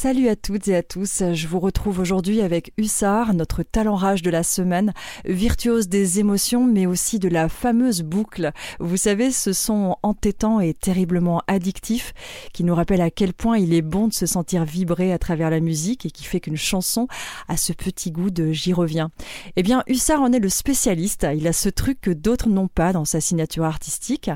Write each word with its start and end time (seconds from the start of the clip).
Salut 0.00 0.28
à 0.28 0.36
toutes 0.36 0.68
et 0.68 0.76
à 0.76 0.84
tous. 0.84 1.24
Je 1.32 1.48
vous 1.48 1.58
retrouve 1.58 1.98
aujourd'hui 1.98 2.40
avec 2.40 2.72
Hussard, 2.78 3.34
notre 3.34 3.64
talent 3.64 3.96
rage 3.96 4.22
de 4.22 4.30
la 4.30 4.44
semaine, 4.44 4.92
virtuose 5.24 5.88
des 5.88 6.20
émotions, 6.20 6.64
mais 6.64 6.86
aussi 6.86 7.18
de 7.18 7.28
la 7.28 7.48
fameuse 7.48 8.02
boucle. 8.02 8.52
Vous 8.78 8.96
savez, 8.96 9.32
ce 9.32 9.52
son 9.52 9.96
entêtant 10.04 10.60
et 10.60 10.72
terriblement 10.72 11.42
addictif 11.48 12.14
qui 12.52 12.62
nous 12.62 12.76
rappelle 12.76 13.00
à 13.00 13.10
quel 13.10 13.32
point 13.32 13.58
il 13.58 13.74
est 13.74 13.82
bon 13.82 14.06
de 14.06 14.12
se 14.12 14.26
sentir 14.26 14.64
vibrer 14.64 15.12
à 15.12 15.18
travers 15.18 15.50
la 15.50 15.58
musique 15.58 16.06
et 16.06 16.12
qui 16.12 16.22
fait 16.22 16.38
qu'une 16.38 16.56
chanson 16.56 17.08
a 17.48 17.56
ce 17.56 17.72
petit 17.72 18.12
goût 18.12 18.30
de 18.30 18.52
j'y 18.52 18.72
reviens. 18.72 19.10
Eh 19.56 19.64
bien, 19.64 19.82
Hussard 19.88 20.22
en 20.22 20.32
est 20.32 20.38
le 20.38 20.48
spécialiste. 20.48 21.26
Il 21.34 21.48
a 21.48 21.52
ce 21.52 21.70
truc 21.70 22.00
que 22.00 22.12
d'autres 22.12 22.48
n'ont 22.48 22.68
pas 22.68 22.92
dans 22.92 23.04
sa 23.04 23.20
signature 23.20 23.64
artistique. 23.64 24.30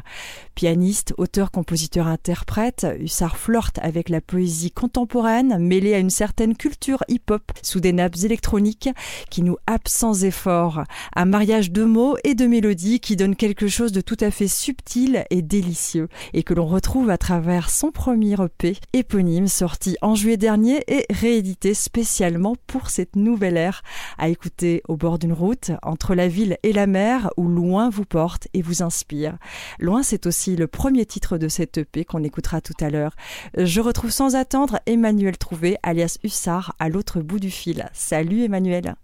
Pianiste, 0.56 1.14
auteur, 1.18 1.52
compositeur, 1.52 2.08
interprète, 2.08 2.84
Hussard 2.98 3.36
flirte 3.36 3.78
avec 3.80 4.08
la 4.08 4.20
poésie 4.20 4.72
contemporaine 4.72 5.51
mêlée 5.58 5.94
à 5.94 5.98
une 5.98 6.10
certaine 6.10 6.56
culture 6.56 7.02
hip-hop 7.08 7.42
sous 7.62 7.80
des 7.80 7.92
nappes 7.92 8.16
électroniques 8.24 8.90
qui 9.30 9.42
nous 9.42 9.56
happent 9.66 9.88
sans 9.88 10.24
effort. 10.24 10.84
Un 11.16 11.24
mariage 11.24 11.70
de 11.70 11.84
mots 11.84 12.16
et 12.24 12.34
de 12.34 12.46
mélodies 12.46 13.00
qui 13.00 13.16
donne 13.16 13.36
quelque 13.36 13.68
chose 13.68 13.92
de 13.92 14.00
tout 14.00 14.16
à 14.20 14.30
fait 14.30 14.48
subtil 14.48 15.24
et 15.30 15.42
délicieux 15.42 16.08
et 16.32 16.42
que 16.42 16.54
l'on 16.54 16.66
retrouve 16.66 17.10
à 17.10 17.18
travers 17.18 17.70
son 17.70 17.90
premier 17.90 18.34
EP 18.34 18.76
éponyme 18.92 19.48
sorti 19.48 19.96
en 20.02 20.14
juillet 20.14 20.36
dernier 20.36 20.82
et 20.88 21.06
réédité 21.10 21.74
spécialement 21.74 22.56
pour 22.66 22.90
cette 22.90 23.16
nouvelle 23.16 23.56
ère 23.56 23.82
à 24.18 24.28
écouter 24.28 24.82
au 24.88 24.96
bord 24.96 25.18
d'une 25.18 25.32
route 25.32 25.72
entre 25.82 26.14
la 26.14 26.28
ville 26.28 26.56
et 26.62 26.72
la 26.72 26.86
mer 26.86 27.30
où 27.36 27.48
loin 27.48 27.90
vous 27.90 28.04
porte 28.04 28.48
et 28.54 28.62
vous 28.62 28.82
inspire. 28.82 29.36
Loin 29.78 30.02
c'est 30.02 30.26
aussi 30.26 30.56
le 30.56 30.66
premier 30.66 31.06
titre 31.06 31.38
de 31.38 31.48
cet 31.48 31.78
EP 31.78 32.04
qu'on 32.04 32.24
écoutera 32.24 32.60
tout 32.60 32.74
à 32.80 32.90
l'heure. 32.90 33.14
Je 33.56 33.80
retrouve 33.80 34.10
sans 34.10 34.34
attendre 34.36 34.80
Emmanuel 34.86 35.36
Trouvé, 35.42 35.76
alias 35.82 36.18
Hussard, 36.22 36.76
à 36.78 36.88
l'autre 36.88 37.20
bout 37.20 37.40
du 37.40 37.50
fil. 37.50 37.90
Salut 37.92 38.44
Emmanuel. 38.44 38.94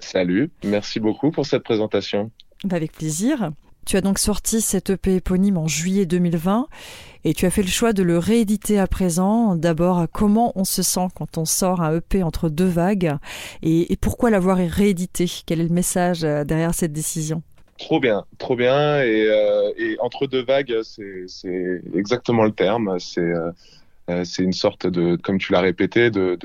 Salut, 0.00 0.50
merci 0.64 0.98
beaucoup 0.98 1.30
pour 1.30 1.46
cette 1.46 1.62
présentation. 1.62 2.32
Bah, 2.64 2.74
avec 2.74 2.90
plaisir. 2.90 3.52
Tu 3.86 3.96
as 3.96 4.00
donc 4.00 4.18
sorti 4.18 4.60
cet 4.60 4.90
EP 4.90 5.14
éponyme 5.14 5.56
en 5.56 5.68
juillet 5.68 6.04
2020 6.04 6.66
et 7.22 7.32
tu 7.32 7.46
as 7.46 7.50
fait 7.50 7.62
le 7.62 7.68
choix 7.68 7.92
de 7.92 8.02
le 8.02 8.18
rééditer 8.18 8.80
à 8.80 8.88
présent. 8.88 9.54
D'abord, 9.54 10.06
comment 10.12 10.50
on 10.56 10.64
se 10.64 10.82
sent 10.82 11.06
quand 11.14 11.38
on 11.38 11.44
sort 11.44 11.80
un 11.80 11.98
EP 11.98 12.24
entre 12.24 12.48
deux 12.48 12.66
vagues 12.66 13.14
et, 13.62 13.96
pourquoi 14.00 14.30
l'avoir 14.30 14.56
réédité? 14.56 15.26
Quel 15.46 15.60
est 15.60 15.68
le 15.68 15.72
message 15.72 16.24
euh, 16.24 16.42
derrière 16.42 16.74
cette 16.74 16.92
décision? 16.92 17.44
Trop 17.78 18.00
bien, 18.00 18.24
trop 18.38 18.56
bien. 18.56 19.00
Et, 19.04 19.28
euh, 19.28 19.94
entre 20.00 20.26
deux 20.26 20.42
vagues, 20.42 20.80
c'est 20.82 21.82
exactement 21.94 22.42
le 22.42 22.50
terme. 22.50 22.98
C'est 22.98 23.20
euh, 23.20 23.52
c'est 24.24 24.42
une 24.42 24.52
sorte 24.52 24.86
de, 24.86 25.16
comme 25.16 25.38
tu 25.38 25.52
l'as 25.52 25.60
répété, 25.60 26.10
de, 26.10 26.38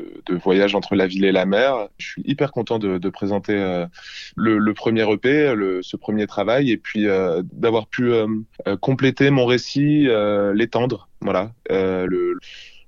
voyage 0.43 0.75
entre 0.75 0.95
la 0.95 1.07
ville 1.07 1.25
et 1.25 1.31
la 1.31 1.45
mer. 1.45 1.87
Je 1.97 2.07
suis 2.07 2.23
hyper 2.25 2.51
content 2.51 2.79
de, 2.79 3.09
présenter 3.09 3.53
euh, 3.53 3.85
le, 4.35 4.73
premier 4.73 5.09
EP, 5.11 5.53
ce 5.81 5.95
premier 5.97 6.27
travail, 6.27 6.71
et 6.71 6.77
puis 6.77 7.07
euh, 7.07 7.41
d'avoir 7.51 7.87
pu 7.87 8.11
compléter 8.81 9.29
mon 9.29 9.45
récit, 9.45 10.07
l'étendre. 10.53 11.07
Voilà, 11.21 11.51
le, 11.69 12.37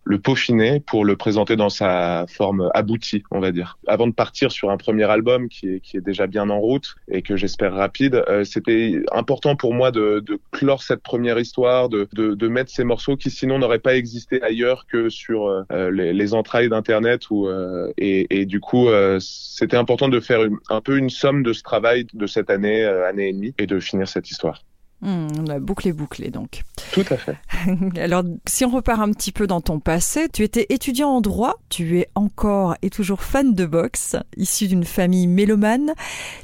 le 0.06 0.20
peaufiner 0.20 0.80
pour 0.80 1.04
le 1.04 1.18
présenter 1.18 1.56
dans 1.56 1.70
sa 1.70 2.26
forme 2.30 2.70
aboutie, 2.74 3.24
on 3.32 3.40
va 3.40 3.52
dire. 3.52 3.78
Avant 3.88 4.08
de 4.08 4.14
partir 4.14 4.52
sur 4.52 4.70
un 4.70 4.78
premier 4.78 5.04
album 5.04 5.50
qui 5.50 5.68
est, 5.68 5.80
qui 5.80 5.98
est 5.98 6.02
déjà 6.02 6.28
bien 6.28 6.50
en 6.50 6.60
route 6.60 6.96
et 7.10 7.24
que 7.24 7.36
j'espère 7.36 7.74
rapide, 7.74 8.24
euh, 8.30 8.44
c'était 8.44 9.02
important 9.12 9.56
pour 9.56 9.74
moi 9.74 9.92
de, 9.92 10.20
de, 10.20 10.40
clore 10.52 10.84
cette 10.84 11.02
première 11.02 11.40
histoire, 11.40 11.90
de, 11.90 12.08
de, 12.14 12.36
de 12.36 12.48
mettre 12.48 12.72
ces 12.72 12.84
morceaux 12.84 13.18
qui 13.18 13.32
sinon 13.32 13.58
n'auraient 13.58 13.80
pas 13.80 13.96
existé 13.96 14.42
ailleurs 14.44 14.86
que 14.86 15.10
sur 15.10 15.48
euh, 15.48 15.90
les, 15.92 16.14
les, 16.14 16.34
entrailles 16.36 16.70
d'Internet. 16.70 17.24
Euh, 17.32 17.92
et, 17.98 18.42
et, 18.42 18.46
du 18.46 18.60
coup, 18.60 18.88
c'était 19.20 19.78
important 19.78 20.08
de 20.08 20.20
faire 20.20 20.42
un 20.70 20.82
peu 20.82 20.98
une 20.98 21.10
somme 21.10 21.42
de 21.42 21.52
ce 21.52 21.64
travail 21.64 22.06
de 22.14 22.28
cette 22.28 22.52
année, 22.52 22.84
année 22.84 23.30
et 23.30 23.34
demie, 23.34 23.54
et 23.58 23.66
de 23.66 23.80
finir 23.80 24.08
cette 24.08 24.30
histoire. 24.30 24.62
Hmm, 25.02 25.28
on 25.40 25.48
a 25.48 25.60
bouclé, 25.60 25.92
bouclé 25.92 26.32
donc. 26.32 26.64
Tout 26.92 27.04
à 27.10 27.18
fait. 27.18 27.38
Alors, 28.00 28.24
si 28.48 28.66
on 28.66 28.70
repart 28.70 29.00
un 29.00 29.12
petit 29.12 29.32
peu 29.32 29.46
dans 29.46 29.62
ton 29.62 29.80
passé, 29.80 30.28
tu 30.32 30.44
étais 30.44 30.66
étudiant 30.70 31.10
en 31.10 31.22
droit, 31.22 31.56
tu 31.70 32.00
es 32.00 32.10
encore 32.16 32.76
et 32.82 32.90
toujours 32.90 33.22
fan 33.22 33.54
de 33.54 33.66
boxe, 33.66 34.16
issu 34.38 34.68
d'une 34.68 34.86
famille 34.86 35.28
mélomane. 35.28 35.94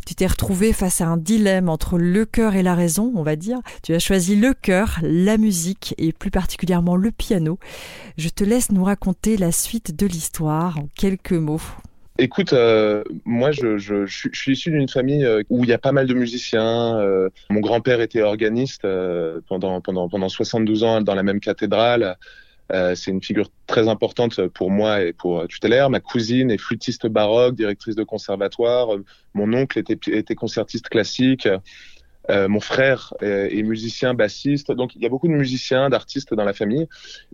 Tu 0.05 0.15
t'es 0.15 0.27
retrouvé 0.27 0.73
face 0.73 1.01
à 1.01 1.07
un 1.07 1.17
dilemme 1.17 1.69
entre 1.69 1.97
le 1.97 2.25
cœur 2.25 2.55
et 2.55 2.63
la 2.63 2.75
raison, 2.75 3.11
on 3.15 3.23
va 3.23 3.35
dire. 3.35 3.59
Tu 3.83 3.93
as 3.93 3.99
choisi 3.99 4.35
le 4.35 4.53
cœur, 4.53 4.99
la 5.01 5.37
musique 5.37 5.95
et 5.97 6.11
plus 6.11 6.31
particulièrement 6.31 6.95
le 6.95 7.11
piano. 7.11 7.57
Je 8.17 8.29
te 8.29 8.43
laisse 8.43 8.71
nous 8.71 8.83
raconter 8.83 9.37
la 9.37 9.51
suite 9.51 9.95
de 9.95 10.05
l'histoire 10.05 10.77
en 10.77 10.87
quelques 10.95 11.31
mots. 11.31 11.61
Écoute, 12.21 12.53
euh, 12.53 13.03
moi, 13.25 13.51
je, 13.51 13.79
je, 13.79 14.05
je, 14.05 14.29
suis 14.31 14.51
issu 14.51 14.69
d'une 14.69 14.87
famille 14.87 15.25
euh, 15.25 15.41
où 15.49 15.63
il 15.63 15.71
y 15.71 15.73
a 15.73 15.79
pas 15.79 15.91
mal 15.91 16.05
de 16.05 16.13
musiciens. 16.13 16.99
Euh, 16.99 17.29
mon 17.49 17.61
grand-père 17.61 17.99
était 17.99 18.21
organiste 18.21 18.85
pendant, 19.47 19.81
pendant, 19.81 20.07
pendant 20.07 20.29
72 20.29 20.83
ans 20.83 21.01
dans 21.01 21.15
la 21.15 21.23
même 21.23 21.39
cathédrale. 21.39 22.15
c'est 22.69 23.09
une 23.09 23.23
figure 23.23 23.49
très 23.65 23.87
importante 23.87 24.47
pour 24.49 24.69
moi 24.69 25.01
et 25.01 25.13
pour 25.13 25.47
tutélaire. 25.47 25.89
Ma 25.89 25.99
cousine 25.99 26.51
est 26.51 26.59
flûtiste 26.59 27.07
baroque, 27.07 27.55
directrice 27.55 27.95
de 27.95 28.03
conservatoire. 28.03 28.89
Mon 29.33 29.51
oncle 29.55 29.79
était, 29.79 29.97
était 30.11 30.35
concertiste 30.35 30.89
classique. 30.89 31.47
Euh, 32.29 32.47
mon 32.47 32.59
frère 32.59 33.13
est, 33.21 33.63
musicien 33.63 34.13
bassiste, 34.13 34.71
donc 34.71 34.95
il 34.95 35.01
y 35.01 35.05
a 35.05 35.09
beaucoup 35.09 35.27
de 35.27 35.33
musiciens, 35.33 35.89
d'artistes 35.89 36.33
dans 36.33 36.43
la 36.43 36.53
famille, 36.53 36.87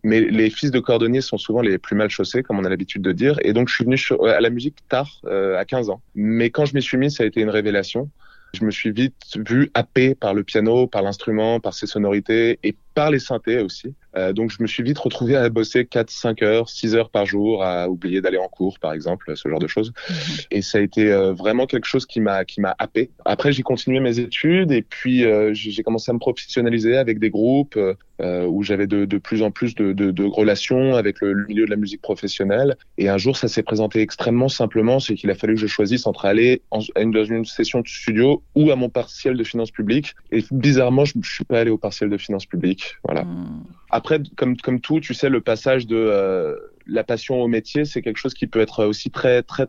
mais 0.03 0.21
les 0.21 0.49
fils 0.49 0.71
de 0.71 0.79
cordonniers 0.79 1.21
sont 1.21 1.37
souvent 1.37 1.61
les 1.61 1.77
plus 1.77 1.95
mal 1.95 2.09
chaussés, 2.09 2.43
comme 2.43 2.59
on 2.59 2.63
a 2.63 2.69
l'habitude 2.69 3.01
de 3.01 3.11
dire, 3.11 3.37
et 3.41 3.53
donc 3.53 3.67
je 3.67 3.75
suis 3.75 3.83
venu 3.83 3.97
à 4.29 4.39
la 4.39 4.49
musique 4.49 4.77
tard, 4.87 5.21
euh, 5.25 5.57
à 5.57 5.65
15 5.65 5.89
ans. 5.89 6.01
Mais 6.15 6.49
quand 6.49 6.65
je 6.65 6.73
m'y 6.73 6.81
suis 6.81 6.97
mis, 6.97 7.11
ça 7.11 7.23
a 7.23 7.25
été 7.25 7.41
une 7.41 7.49
révélation. 7.49 8.09
Je 8.53 8.63
me 8.63 8.71
suis 8.71 8.91
vite 8.91 9.37
vu 9.45 9.69
happé 9.73 10.15
par 10.15 10.33
le 10.33 10.43
piano, 10.43 10.87
par 10.87 11.01
l'instrument, 11.01 11.59
par 11.59 11.73
ses 11.73 11.85
sonorités 11.85 12.59
et 12.63 12.75
par 12.97 13.11
les 13.11 13.19
synthés 13.19 13.59
aussi. 13.59 13.93
Euh, 14.15 14.33
donc 14.33 14.49
je 14.49 14.57
me 14.59 14.65
suis 14.65 14.81
vite 14.81 14.97
retrouvé 14.97 15.35
à 15.35 15.47
bosser 15.49 15.85
4, 15.85 16.09
5 16.09 16.41
heures, 16.41 16.67
6 16.67 16.95
heures 16.95 17.11
par 17.11 17.27
jour, 17.27 17.63
à 17.63 17.87
oublier 17.87 18.21
d'aller 18.21 18.39
en 18.39 18.47
cours 18.47 18.79
par 18.79 18.93
exemple, 18.93 19.33
ce 19.35 19.47
genre 19.47 19.59
de 19.59 19.67
choses. 19.67 19.93
Mhm. 20.09 20.15
Et 20.49 20.61
ça 20.63 20.79
a 20.79 20.81
été 20.81 21.11
euh, 21.11 21.31
vraiment 21.33 21.67
quelque 21.67 21.85
chose 21.85 22.07
qui 22.07 22.19
m'a 22.19 22.43
qui 22.43 22.59
m'a 22.59 22.75
happé. 22.79 23.11
Après 23.23 23.51
j'ai 23.51 23.61
continué 23.61 23.99
mes 23.99 24.17
études 24.17 24.71
et 24.71 24.81
puis 24.81 25.25
euh, 25.25 25.53
j'ai 25.53 25.83
commencé 25.83 26.09
à 26.09 26.13
me 26.15 26.19
professionnaliser 26.19 26.97
avec 26.97 27.19
des 27.19 27.29
groupes 27.29 27.79
où 28.19 28.63
j'avais 28.63 28.87
de, 28.87 29.05
de, 29.05 29.17
plus 29.19 29.43
en 29.43 29.51
plus 29.51 29.75
de, 29.75 29.93
de, 29.93 30.09
de 30.09 30.23
relations 30.23 30.95
avec 30.95 31.21
le, 31.21 31.45
milieu 31.45 31.65
de 31.65 31.69
la 31.69 31.75
musique 31.75 32.01
professionnelle. 32.01 32.75
Et 32.97 33.09
un 33.09 33.19
jour 33.19 33.37
ça 33.37 33.47
s'est 33.47 33.61
présenté 33.61 34.01
extrêmement 34.01 34.49
simplement, 34.49 34.99
c'est 34.99 35.13
qu'il 35.13 35.29
a 35.29 35.35
fallu 35.35 35.53
que 35.53 35.59
je 35.59 35.67
choisisse 35.67 36.07
entre 36.07 36.25
aller 36.25 36.63
en, 36.71 36.79
une, 36.99 37.11
dans 37.11 37.25
une 37.25 37.45
session 37.45 37.81
de 37.81 37.87
studio 37.87 38.41
ou 38.55 38.71
à 38.71 38.75
mon 38.75 38.89
partiel 38.89 39.37
de 39.37 39.43
finances 39.43 39.69
publiques. 39.69 40.15
Et 40.31 40.43
bizarrement 40.49 41.05
je, 41.05 41.13
je 41.21 41.31
suis 41.31 41.45
pas 41.45 41.59
allé 41.59 41.69
au 41.69 41.77
partiel 41.77 42.09
de 42.09 42.17
finances 42.17 42.47
publiques. 42.47 42.86
Voilà. 43.03 43.23
Mhm. 43.23 43.63
Après, 43.89 44.19
comme, 44.35 44.57
comme 44.57 44.81
tout, 44.81 44.99
tu 44.99 45.13
sais, 45.13 45.29
le 45.29 45.41
passage 45.41 45.87
de 45.87 45.95
euh, 45.95 46.55
la 46.85 47.03
passion 47.03 47.41
au 47.41 47.47
métier, 47.47 47.85
c'est 47.85 48.01
quelque 48.01 48.17
chose 48.17 48.33
qui 48.33 48.47
peut 48.47 48.59
être 48.59 48.85
aussi 48.85 49.11
très, 49.11 49.43
très, 49.43 49.67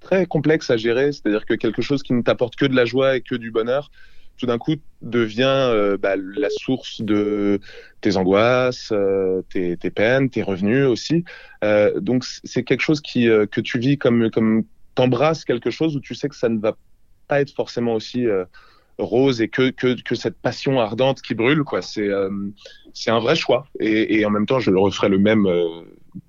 très 0.00 0.26
complexe 0.26 0.70
à 0.70 0.76
gérer. 0.76 1.12
C'est-à-dire 1.12 1.44
que 1.46 1.54
quelque 1.54 1.82
chose 1.82 2.02
qui 2.02 2.12
ne 2.12 2.22
t'apporte 2.22 2.56
que 2.56 2.66
de 2.66 2.74
la 2.74 2.84
joie 2.84 3.16
et 3.16 3.20
que 3.22 3.34
du 3.34 3.50
bonheur, 3.50 3.90
tout 4.38 4.46
d'un 4.46 4.58
coup 4.58 4.74
devient 5.02 5.44
euh, 5.46 5.96
bah, 5.96 6.14
la 6.16 6.50
source 6.50 7.00
de 7.00 7.60
tes 8.02 8.16
angoisses, 8.16 8.90
euh, 8.92 9.42
tes, 9.50 9.76
tes, 9.76 9.90
peines, 9.90 10.30
tes 10.30 10.42
revenus 10.42 10.86
aussi. 10.86 11.24
donc 11.96 12.24
c'est 12.44 12.62
quelque 12.62 12.82
chose 12.82 13.00
qui 13.00 13.26
que 13.26 13.60
tu 13.60 13.78
vis 13.78 13.98
comme 13.98 14.30
comme 14.30 14.64
t'embrasses 14.94 15.44
quelque 15.44 15.70
chose 15.70 15.96
où 15.96 16.00
tu 16.00 16.14
sais 16.14 16.28
que 16.28 16.36
ça 16.36 16.48
ne 16.48 16.58
va 16.58 16.76
pas 17.28 17.40
être 17.40 17.52
forcément 17.52 17.94
aussi 17.94 18.26
rose 18.98 19.40
et 19.40 19.48
que, 19.48 19.70
que, 19.70 20.00
que 20.00 20.14
cette 20.14 20.38
passion 20.38 20.80
ardente 20.80 21.22
qui 21.22 21.34
brûle 21.34 21.64
quoi. 21.64 21.82
C'est 21.82 22.08
euh, 22.08 22.30
c'est 22.94 23.10
un 23.10 23.20
vrai 23.20 23.36
choix. 23.36 23.66
Et, 23.80 24.18
et, 24.18 24.26
en 24.26 24.30
même 24.30 24.46
temps 24.46 24.58
je 24.58 24.70
le 24.70 24.78
referai 24.78 25.08
le 25.08 25.18
même 25.18 25.46
euh, 25.46 25.82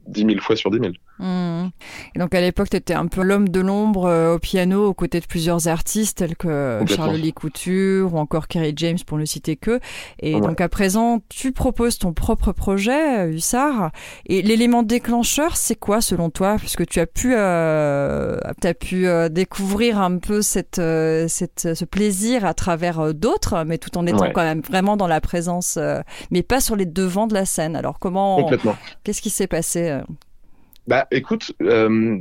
dix 0.08 0.26
mille 0.26 0.42
fois 0.42 0.56
sur 0.56 0.72
dix 0.72 0.80
mille 0.80 0.98
Mmh. 1.20 1.70
Et 2.16 2.20
donc 2.20 2.36
à 2.36 2.42
l'époque, 2.42 2.70
tu 2.70 2.78
étais 2.78 2.94
un 2.94 3.08
peu 3.08 3.24
l'homme 3.24 3.50
de 3.50 3.60
l'ombre 3.60 4.06
euh, 4.06 4.36
au 4.36 4.40
piano 4.40 4.86
aux 4.86 4.94
côtés 4.94 5.20
de 5.20 5.26
plusieurs 5.26 5.68
artistes 5.68 6.20
tels 6.20 6.36
que 6.36 6.80
Charles 6.88 7.16
Lee 7.16 7.34
Couture 7.34 8.14
ou 8.14 8.18
encore 8.18 8.48
Kerry 8.48 8.74
James 8.76 8.98
pour 9.06 9.18
ne 9.18 9.26
citer 9.26 9.56
que. 9.56 9.80
Et 10.20 10.40
donc 10.40 10.62
à 10.62 10.70
présent, 10.70 11.20
tu 11.30 11.52
proposes 11.52 11.98
ton 11.98 12.14
propre 12.14 12.52
projet, 12.52 13.26
euh, 13.26 13.32
Hussard. 13.32 13.92
Et 14.28 14.42
l'élément 14.42 14.84
déclencheur, 14.84 15.58
c'est 15.58 15.76
quoi 15.76 16.02
selon 16.02 16.30
toi? 16.30 16.58
Puisque 16.58 16.86
tu 16.86 17.00
as 17.00 17.08
pu, 17.08 17.34
euh, 17.36 18.38
as 18.64 18.74
pu 18.74 19.08
euh, 19.08 19.30
découvrir 19.30 20.00
un 20.00 20.18
peu 20.18 20.42
cette, 20.42 20.82
cette, 21.28 21.74
ce 21.74 21.86
plaisir 21.86 22.46
à 22.46 22.54
travers 22.54 23.14
d'autres, 23.14 23.64
mais 23.66 23.78
tout 23.78 23.98
en 23.98 24.06
étant 24.06 24.30
quand 24.32 24.44
même 24.44 24.62
vraiment 24.62 24.98
dans 24.98 25.08
la 25.08 25.22
présence, 25.22 25.80
mais 26.32 26.44
pas 26.44 26.60
sur 26.60 26.76
les 26.76 26.86
devants 26.86 27.28
de 27.28 27.34
la 27.34 27.46
scène. 27.46 27.76
Alors 27.76 27.98
comment 28.00 28.48
Qu'est-ce 29.04 29.22
qui 29.22 29.30
s'est 29.30 29.48
passé 29.48 29.97
bah, 30.88 31.06
écoute, 31.12 31.52
euh, 31.62 32.18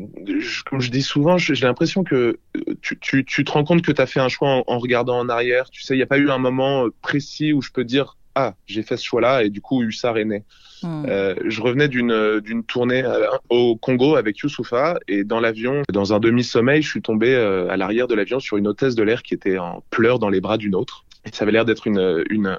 comme 0.69 0.81
je 0.81 0.91
dis 0.91 1.03
souvent, 1.03 1.39
j'ai 1.39 1.55
l'impression 1.55 2.03
que 2.03 2.39
euh, 2.57 2.75
tu, 2.83 2.99
tu, 2.99 3.25
tu, 3.25 3.45
te 3.45 3.53
rends 3.53 3.63
compte 3.63 3.83
que 3.83 3.93
tu 3.93 4.03
as 4.03 4.07
fait 4.07 4.19
un 4.19 4.29
choix 4.29 4.65
en, 4.67 4.79
regardant 4.79 5.19
en 5.19 5.29
arrière. 5.29 5.71
Tu 5.71 5.83
sais, 5.83 5.95
il 5.95 5.99
n'y 5.99 6.03
a 6.03 6.07
pas 6.07 6.19
eu 6.19 6.31
un 6.31 6.39
moment 6.39 6.87
euh, 6.87 6.95
précis 7.01 7.53
où 7.53 7.63
je 7.63 7.71
peux 7.71 7.85
dire 7.85 8.17
ah, 8.35 8.55
j'ai 8.67 8.83
fait 8.83 8.97
ce 8.97 9.05
choix-là 9.05 9.45
et 9.45 9.51
du 9.51 9.61
coup, 9.61 9.83
Hussard 9.83 10.19
est 10.19 10.25
né. 10.25 10.45
Euh, 10.85 11.35
je 11.47 11.63
revenais 11.63 11.89
d'une 11.89 12.39
d'une 12.41 12.63
tournée 12.63 13.03
au 13.49 13.77
Congo 13.77 14.15
avec 14.17 14.39
Youssoufa 14.39 14.99
et 15.09 15.25
dans 15.25 15.41
l'avion, 15.41 15.83
dans 15.91 16.13
un 16.13 16.21
demi-sommeil, 16.21 16.83
je 16.83 16.89
suis 16.89 17.01
tombé 17.01 17.35
à 17.35 17.79
l'arrière 17.79 18.09
de 18.09 18.15
l'avion 18.15 18.41
sur 18.41 18.59
une 18.59 18.69
hôtesse 18.69 18.95
de 18.95 19.03
l'air 19.03 19.23
qui 19.23 19.33
était 19.33 19.57
en 19.57 19.83
pleurs 19.89 20.19
dans 20.19 20.29
les 20.29 20.43
bras 20.43 20.59
d'une 20.59 20.75
autre. 20.75 21.07
Et 21.25 21.31
ça 21.33 21.45
avait 21.45 21.53
l'air 21.53 21.65
d'être 21.65 21.87
une, 21.87 22.25
une, 22.29 22.59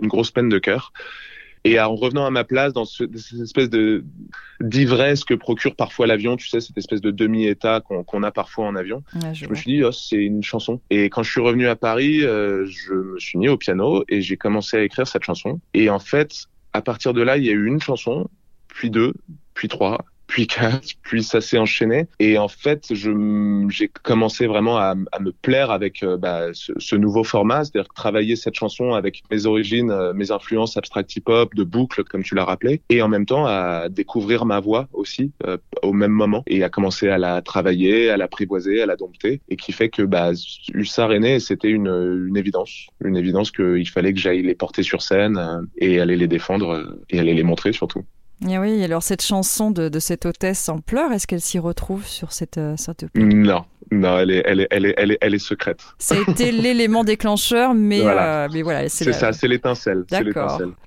une 0.00 0.06
grosse 0.06 0.30
peine 0.30 0.48
de 0.48 0.58
cœur. 0.58 0.92
Et 1.66 1.80
en 1.80 1.94
revenant 1.96 2.24
à 2.24 2.30
ma 2.30 2.44
place, 2.44 2.72
dans 2.72 2.84
cette 2.84 3.14
espèce 3.14 3.70
de 3.70 4.04
d'ivresse 4.60 5.24
que 5.24 5.34
procure 5.34 5.74
parfois 5.74 6.06
l'avion, 6.06 6.36
tu 6.36 6.48
sais, 6.48 6.60
cette 6.60 6.78
espèce 6.78 7.00
de 7.00 7.10
demi-état 7.10 7.80
qu'on 7.80 8.22
a 8.22 8.30
parfois 8.30 8.66
en 8.66 8.76
avion, 8.76 9.02
je, 9.32 9.46
me 9.48 9.54
suis 9.54 9.72
dit, 9.72 9.84
oh, 9.84 9.92
c'est 9.92 10.16
une 10.16 10.42
chanson. 10.42 10.80
Et 10.90 11.10
quand 11.10 11.22
je 11.22 11.30
suis 11.30 11.40
revenu 11.40 11.66
à 11.66 11.76
Paris, 11.76 12.22
euh, 12.22 12.64
je 12.66 12.94
me 12.94 13.18
suis 13.18 13.38
mis 13.38 13.48
au 13.48 13.56
piano 13.56 14.04
et 14.08 14.22
j'ai 14.22 14.36
commencé 14.36 14.76
à 14.76 14.82
écrire 14.82 15.06
cette 15.06 15.24
chanson. 15.24 15.60
Et 15.74 15.90
en 15.90 15.98
fait, 15.98 16.46
à 16.72 16.82
partir 16.82 17.12
de 17.12 17.22
là, 17.22 17.36
il 17.36 17.44
y 17.44 17.50
a 17.50 17.52
eu 17.52 17.66
une 17.66 17.80
chanson, 17.80 18.28
puis 18.68 18.90
deux, 18.90 19.12
puis 19.54 19.68
trois, 19.68 20.04
puis 20.26 21.22
ça 21.22 21.40
s'est 21.40 21.58
enchaîné. 21.58 22.06
Et 22.18 22.38
en 22.38 22.48
fait, 22.48 22.92
j'ai 22.92 23.88
commencé 24.02 24.46
vraiment 24.46 24.76
à, 24.78 24.94
me 24.94 25.32
plaire 25.32 25.70
avec 25.70 26.02
euh, 26.02 26.16
bah, 26.16 26.48
ce, 26.52 26.96
nouveau 26.96 27.24
format, 27.24 27.64
c'est-à-dire 27.64 27.88
travailler 27.94 28.36
cette 28.36 28.54
chanson 28.54 28.92
avec 28.92 29.22
mes 29.30 29.46
origines, 29.46 29.90
euh, 29.90 30.12
mes 30.12 30.30
influences 30.30 30.76
abstract 30.76 31.14
hip-hop, 31.16 31.54
de 31.54 31.64
boucle, 31.64 32.04
comme 32.04 32.22
tu 32.22 32.34
l'as 32.34 32.44
rappelé, 32.44 32.82
et 32.90 33.02
en 33.02 33.08
même 33.08 33.26
temps 33.26 33.46
à 33.46 33.88
découvrir 33.88 34.44
ma 34.44 34.60
voix 34.60 34.88
aussi 34.92 35.32
euh, 35.46 35.56
au 35.82 35.92
même 35.92 36.10
moment 36.10 36.42
et 36.46 36.62
à 36.64 36.68
commencer 36.68 37.08
à 37.08 37.18
la 37.18 37.42
travailler, 37.42 38.10
à 38.10 38.16
l'apprivoiser, 38.16 38.82
à 38.82 38.86
la 38.86 38.96
dompter, 38.96 39.40
et 39.48 39.56
qui 39.56 39.72
fait 39.72 39.88
que 39.88 40.02
bah, 40.02 40.32
Hussard 40.74 41.10
c'était 41.38 41.70
une 41.70 42.32
évidence, 42.36 42.88
une 43.04 43.16
évidence 43.16 43.50
qu'il 43.50 43.88
fallait 43.88 44.12
que 44.12 44.18
j'aille 44.18 44.42
les 44.42 44.54
porter 44.54 44.82
sur 44.82 45.02
scène 45.02 45.66
et 45.78 46.00
aller 46.00 46.16
les 46.16 46.26
défendre 46.26 46.98
et 47.10 47.20
aller 47.20 47.32
les 47.32 47.44
montrer 47.44 47.72
surtout. 47.72 48.04
Et 48.46 48.58
oui, 48.58 48.82
alors 48.84 49.02
cette 49.02 49.22
chanson 49.22 49.70
de, 49.70 49.88
de 49.88 49.98
cette 49.98 50.26
hôtesse 50.26 50.68
en 50.68 50.78
pleurs, 50.78 51.12
est-ce 51.12 51.26
qu'elle 51.26 51.40
s'y 51.40 51.58
retrouve 51.58 52.06
sur 52.06 52.32
cette, 52.32 52.58
euh, 52.58 52.74
cette 52.76 53.06
Non, 53.14 53.64
non, 53.90 54.18
elle 54.18 54.30
est, 54.30 54.42
elle 54.44 54.60
est, 54.60 54.68
elle 54.70 54.86
est, 54.86 54.94
elle 54.96 55.12
est, 55.12 55.18
elle 55.20 55.34
est 55.34 55.38
secrète. 55.38 55.80
Ça 55.98 56.16
a 56.16 56.30
été 56.30 56.52
l'élément 56.52 57.02
déclencheur, 57.02 57.72
mais 57.72 58.02
voilà, 58.02 58.44
euh, 58.44 58.48
mais 58.52 58.62
voilà 58.62 58.88
c'est 58.88 59.12
ça, 59.12 59.32
c'est 59.32 59.48
l'étincelle. 59.48 60.04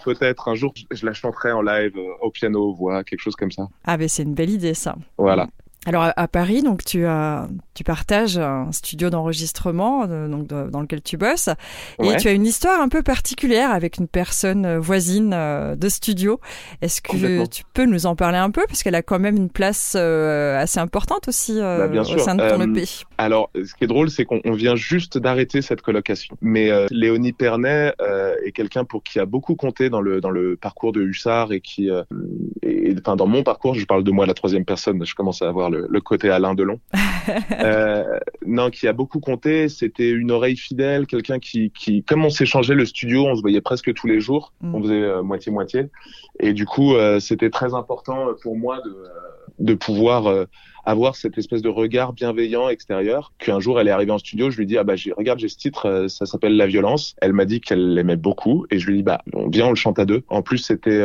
Peut-être 0.04 0.48
un 0.48 0.56
jour, 0.56 0.74
je 0.92 1.06
la 1.06 1.14
chanterai 1.14 1.52
en 1.52 1.62
live, 1.62 1.94
euh, 1.98 2.12
au 2.22 2.30
piano, 2.30 2.74
voix, 2.74 3.04
quelque 3.04 3.22
chose 3.22 3.36
comme 3.36 3.52
ça. 3.52 3.68
Ah, 3.84 3.98
mais 3.98 4.08
c'est 4.08 4.24
une 4.24 4.36
belle 4.36 4.52
idée, 4.52 4.74
ça. 4.74 4.96
Voilà. 5.18 5.48
Alors 5.86 6.12
à 6.14 6.28
Paris, 6.28 6.62
donc 6.62 6.84
tu 6.84 7.06
as, 7.06 7.48
tu 7.74 7.86
partages 7.86 8.38
un 8.38 8.70
studio 8.74 9.10
d'enregistrement 9.10 10.06
euh, 10.10 10.28
donc 10.28 10.48
dans 10.48 10.82
lequel 10.82 11.02
tu 11.02 11.16
bosses. 11.16 11.48
Et 12.04 12.18
tu 12.18 12.28
as 12.28 12.34
une 12.34 12.46
histoire 12.46 12.82
un 12.82 12.90
peu 12.90 13.02
particulière 13.02 13.72
avec 13.72 13.98
une 13.98 14.10
personne 14.10 14.66
euh, 14.66 14.80
voisine 14.80 15.32
euh, 15.34 15.78
de 15.78 15.88
studio. 15.88 16.42
Est-ce 16.82 17.02
que 17.02 17.46
tu 17.48 17.64
peux 17.74 17.86
nous 17.86 18.06
en 18.06 18.18
parler 18.18 18.38
un 18.38 18.52
peu? 18.52 18.66
Parce 18.68 18.84
qu'elle 18.84 18.96
a 18.96 19.02
quand 19.02 19.20
même 19.20 19.38
une 19.38 19.50
place 19.50 19.96
assez 19.96 20.80
importante 20.80 21.30
aussi 21.30 21.58
bah, 21.60 21.88
au 21.88 22.18
sein 22.18 22.36
de 22.36 22.50
ton 22.50 22.62
EP. 22.62 22.86
Alors 23.20 23.50
ce 23.54 23.74
qui 23.76 23.84
est 23.84 23.88
drôle, 23.88 24.10
c'est 24.10 24.26
qu'on 24.26 24.54
vient 24.54 24.76
juste 24.76 25.18
d'arrêter 25.18 25.62
cette 25.62 25.82
colocation, 25.82 26.38
mais 26.42 26.70
Léonie 26.90 27.34
Pernet 27.34 27.94
est 28.46 28.52
quelqu'un 28.54 28.86
pour 28.86 29.04
qui 29.04 29.20
a 29.20 29.26
beaucoup 29.26 29.56
compté 29.56 29.90
dans 29.90 30.02
le 30.02 30.22
dans 30.22 30.30
le 30.30 30.56
parcours 30.56 30.94
de 30.94 31.02
Hussard 31.02 31.52
et 31.52 31.60
qui, 31.60 31.90
et, 32.64 32.96
enfin 33.00 33.16
dans 33.16 33.28
mon 33.28 33.44
parcours, 33.44 33.76
je 33.76 33.86
parle 33.86 34.04
de 34.04 34.12
moi 34.12 34.26
la 34.26 34.34
troisième 34.34 34.66
personne, 34.66 35.06
je 35.06 35.16
commence 35.16 35.42
à 35.42 35.50
avoir 35.50 35.70
le, 35.70 36.02
côté 36.02 36.30
Alain 36.30 36.56
Delon. 36.56 36.80
euh, 37.60 38.20
non, 38.46 38.70
qui 38.70 38.88
a 38.88 38.94
beaucoup 38.94 39.20
compté. 39.20 39.70
C'était 39.70 40.10
une 40.10 40.32
oreille 40.32 40.58
fidèle, 40.58 41.08
quelqu'un 41.08 41.40
qui, 41.40 41.72
qui, 41.72 42.04
comme 42.04 42.26
on 42.26 42.30
s'échangeait 42.30 42.76
le 42.76 42.86
studio, 42.86 43.26
on 43.26 43.36
se 43.36 43.42
voyait 43.42 43.62
presque 43.62 43.94
tous 43.94 44.08
les 44.08 44.20
jours. 44.20 44.54
Mm. 44.62 44.76
On 44.76 44.82
faisait 44.82 45.04
euh, 45.04 45.24
moitié 45.24 45.52
moitié. 45.52 45.86
Et 46.40 46.54
du 46.54 46.66
coup, 46.66 46.96
euh, 46.96 47.20
c'était 47.20 47.50
très 47.50 47.74
important 47.74 48.28
pour 48.42 48.58
moi 48.58 48.80
de, 48.82 48.90
euh, 48.90 49.10
de 49.58 49.74
pouvoir 49.74 50.46
avoir 50.86 51.16
cette 51.16 51.38
espèce 51.38 51.62
de 51.62 51.70
regard 51.70 52.14
bienveillant 52.14 52.70
extérieur. 52.70 53.34
Qu'un 53.38 53.60
jour, 53.60 53.80
elle 53.80 53.88
est 53.88 53.92
arrivée 53.92 54.12
en 54.12 54.18
studio, 54.18 54.50
je 54.50 54.58
lui 54.58 54.66
dis 54.66 54.78
ah 54.78 54.84
bah 54.84 54.96
regarde 55.18 55.40
j'ai 55.40 55.50
ce 55.50 55.58
titre, 55.58 56.08
ça 56.08 56.26
s'appelle 56.26 56.56
La 56.58 56.68
Violence. 56.68 57.16
Elle 57.22 57.34
m'a 57.34 57.46
dit 57.46 57.62
qu'elle 57.62 57.94
l'aimait 57.94 58.16
beaucoup 58.16 58.66
et 58.72 58.80
je 58.80 58.88
lui 58.88 58.98
dis 58.98 59.04
bah 59.04 59.22
viens 59.52 59.68
on 59.68 59.70
le 59.70 59.76
chante 59.76 60.00
à 60.00 60.06
deux. 60.06 60.24
En 60.30 60.42
plus 60.42 60.58
c'était 60.58 61.04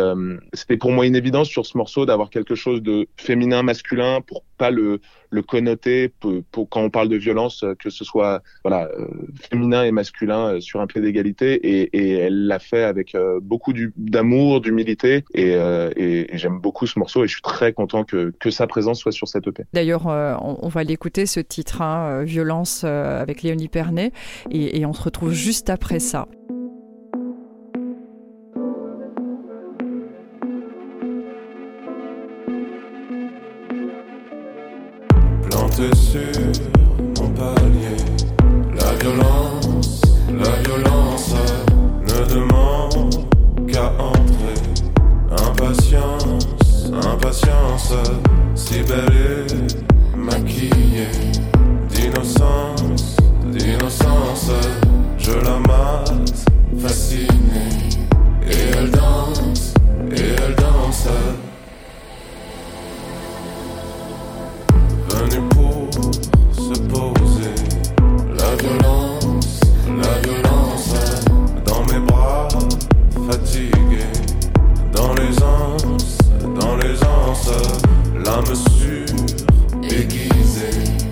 c'était 0.53 0.77
pour 0.77 0.93
moi 0.93 1.07
une 1.07 1.17
évidence 1.17 1.49
sur 1.49 1.67
ce 1.67 1.77
morceau 1.77 2.07
d'avoir 2.07 2.31
quelque 2.31 2.55
chose 2.55 2.83
de 2.83 3.07
féminin 3.17 3.63
masculin 3.63 4.21
pour 4.21 4.45
pas 4.57 4.71
le, 4.71 5.01
le 5.35 5.43
connoter 5.43 6.09
pour, 6.09 6.69
quand 6.69 6.81
on 6.81 6.91
parle 6.91 7.09
de 7.09 7.17
violence, 7.17 7.65
que 7.79 7.91
ce 7.91 8.05
soit 8.05 8.43
voilà 8.63 8.89
euh, 8.99 9.07
féminin 9.51 9.85
et 9.85 9.91
masculin 9.91 10.55
euh, 10.55 10.61
sur 10.61 10.81
un 10.81 10.87
pied 10.87 11.01
d'égalité. 11.01 11.55
Et, 11.55 11.91
et, 11.93 12.13
elle 12.13 12.47
l'a 12.47 12.59
fait 12.59 12.85
avec 12.85 13.15
euh, 13.15 13.41
beaucoup 13.43 13.73
d'amour, 13.97 14.61
d'humilité. 14.61 15.25
Et, 15.35 15.55
et, 15.97 16.27
j'aime 16.37 16.59
beaucoup 16.61 16.87
ce 16.87 16.99
morceau 16.99 17.25
et 17.25 17.27
je 17.27 17.33
suis 17.33 17.43
très 17.43 17.73
content 17.73 18.05
que, 18.05 18.33
que 18.39 18.51
sa 18.51 18.67
présence 18.67 19.01
soit 19.01 19.13
sur 19.13 19.29
cette 19.29 19.47
EP. 19.47 19.65
D'ailleurs, 19.73 20.07
on, 20.07 20.59
on, 20.63 20.69
va 20.69 20.85
l'écouter 20.85 21.27
ce 21.27 21.41
titre, 21.41 21.83
hein, 21.83 22.23
Violence, 22.25 22.85
avec 22.85 23.43
Léonie 23.43 23.69
Pernet, 23.69 24.13
et, 24.51 24.79
et 24.81 24.87
on 24.87 24.93
se 24.93 25.03
retrouve 25.03 25.33
juste 25.33 25.71
après 25.71 25.99
ça. 25.99 26.27
sur 35.93 36.21
mon 37.21 37.31
palier. 37.31 37.97
La 38.77 38.95
violence, 38.95 40.03
la 40.29 40.63
violence 40.63 41.35
ne 42.03 42.35
demande 42.35 43.27
qu'à 43.67 43.93
entrer. 43.99 44.55
Impatience, 45.33 46.93
impatience, 46.93 47.93
si 48.87 49.44
me 78.49 78.55
sur 78.55 79.05
aiguisé. 79.91 81.04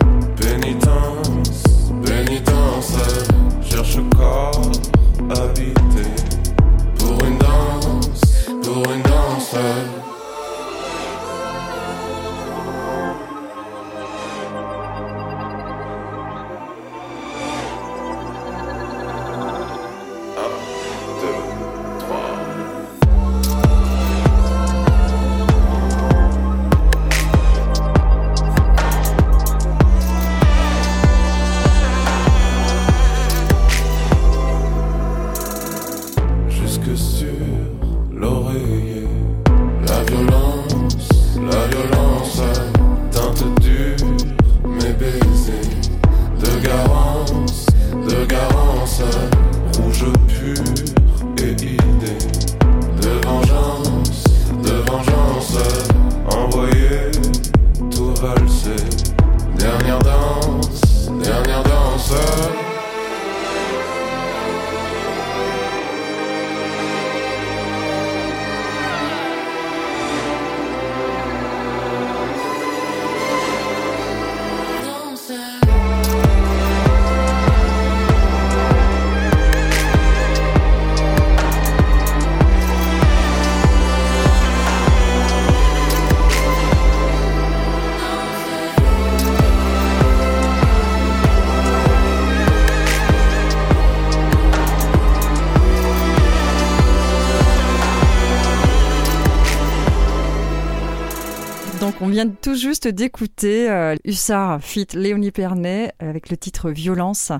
On 102.00 102.08
vient 102.08 102.28
tout 102.28 102.54
juste 102.54 102.88
d'écouter 102.88 103.70
euh, 103.70 103.94
Hussard 104.04 104.60
fit 104.60 104.86
Léonie 104.94 105.30
Pernet 105.30 105.92
avec 106.00 106.30
le 106.30 106.36
titre 106.36 106.70
Violence. 106.70 107.30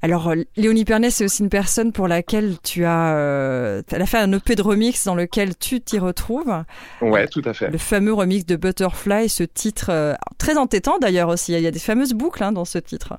Alors 0.00 0.32
Léonie 0.56 0.84
Pernet, 0.84 1.10
c'est 1.10 1.24
aussi 1.24 1.42
une 1.42 1.48
personne 1.48 1.92
pour 1.92 2.08
laquelle 2.08 2.56
tu 2.62 2.84
as, 2.84 3.14
euh, 3.14 3.82
elle 3.92 4.02
a 4.02 4.06
fait 4.06 4.18
un 4.18 4.32
EP 4.32 4.56
de 4.56 4.62
remix 4.62 5.04
dans 5.04 5.14
lequel 5.14 5.56
tu 5.56 5.80
t'y 5.80 5.98
retrouves. 5.98 6.52
Ouais, 7.00 7.28
tout 7.28 7.42
à 7.44 7.52
fait. 7.52 7.70
Le 7.70 7.78
fameux 7.78 8.12
remix 8.12 8.44
de 8.44 8.56
Butterfly, 8.56 9.28
ce 9.28 9.44
titre 9.44 9.90
euh, 9.90 10.14
très 10.38 10.56
entêtant 10.56 10.98
d'ailleurs 10.98 11.28
aussi. 11.28 11.52
Il 11.52 11.60
y 11.60 11.66
a 11.66 11.70
des 11.70 11.78
fameuses 11.78 12.14
boucles 12.14 12.42
hein, 12.42 12.52
dans 12.52 12.64
ce 12.64 12.78
titre. 12.78 13.18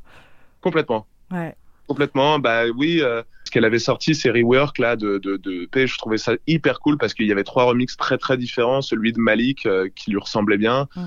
Complètement. 0.62 1.06
Ouais. 1.32 1.56
Complètement. 1.88 2.40
Bah 2.40 2.64
oui, 2.76 3.00
euh, 3.02 3.24
qu'elle 3.54 3.66
avait 3.66 3.80
sorti, 3.80 4.16
c'est 4.16 4.32
Rework 4.32 4.80
là 4.80 4.96
de, 4.96 5.20
de, 5.20 5.38
de 5.38 5.66
P. 5.68 5.88
Je 5.88 5.98
trouvais 5.98 6.18
ça 6.18 6.34
hyper 6.48 6.80
cool 6.80 6.98
parce 6.98 7.14
qu'il 7.14 7.28
y 7.28 7.32
avait 7.32 7.46
trois 7.46 7.66
remixes 7.66 7.96
très 7.96 8.18
très 8.18 8.36
différents. 8.36 8.82
Celui 8.82 9.14
de 9.14 9.20
Malik 9.20 9.66
euh, 9.66 9.88
qui 9.96 10.12
lui 10.12 10.20
ressemblait 10.20 10.58
bien. 10.58 10.88
Mm. 10.96 11.02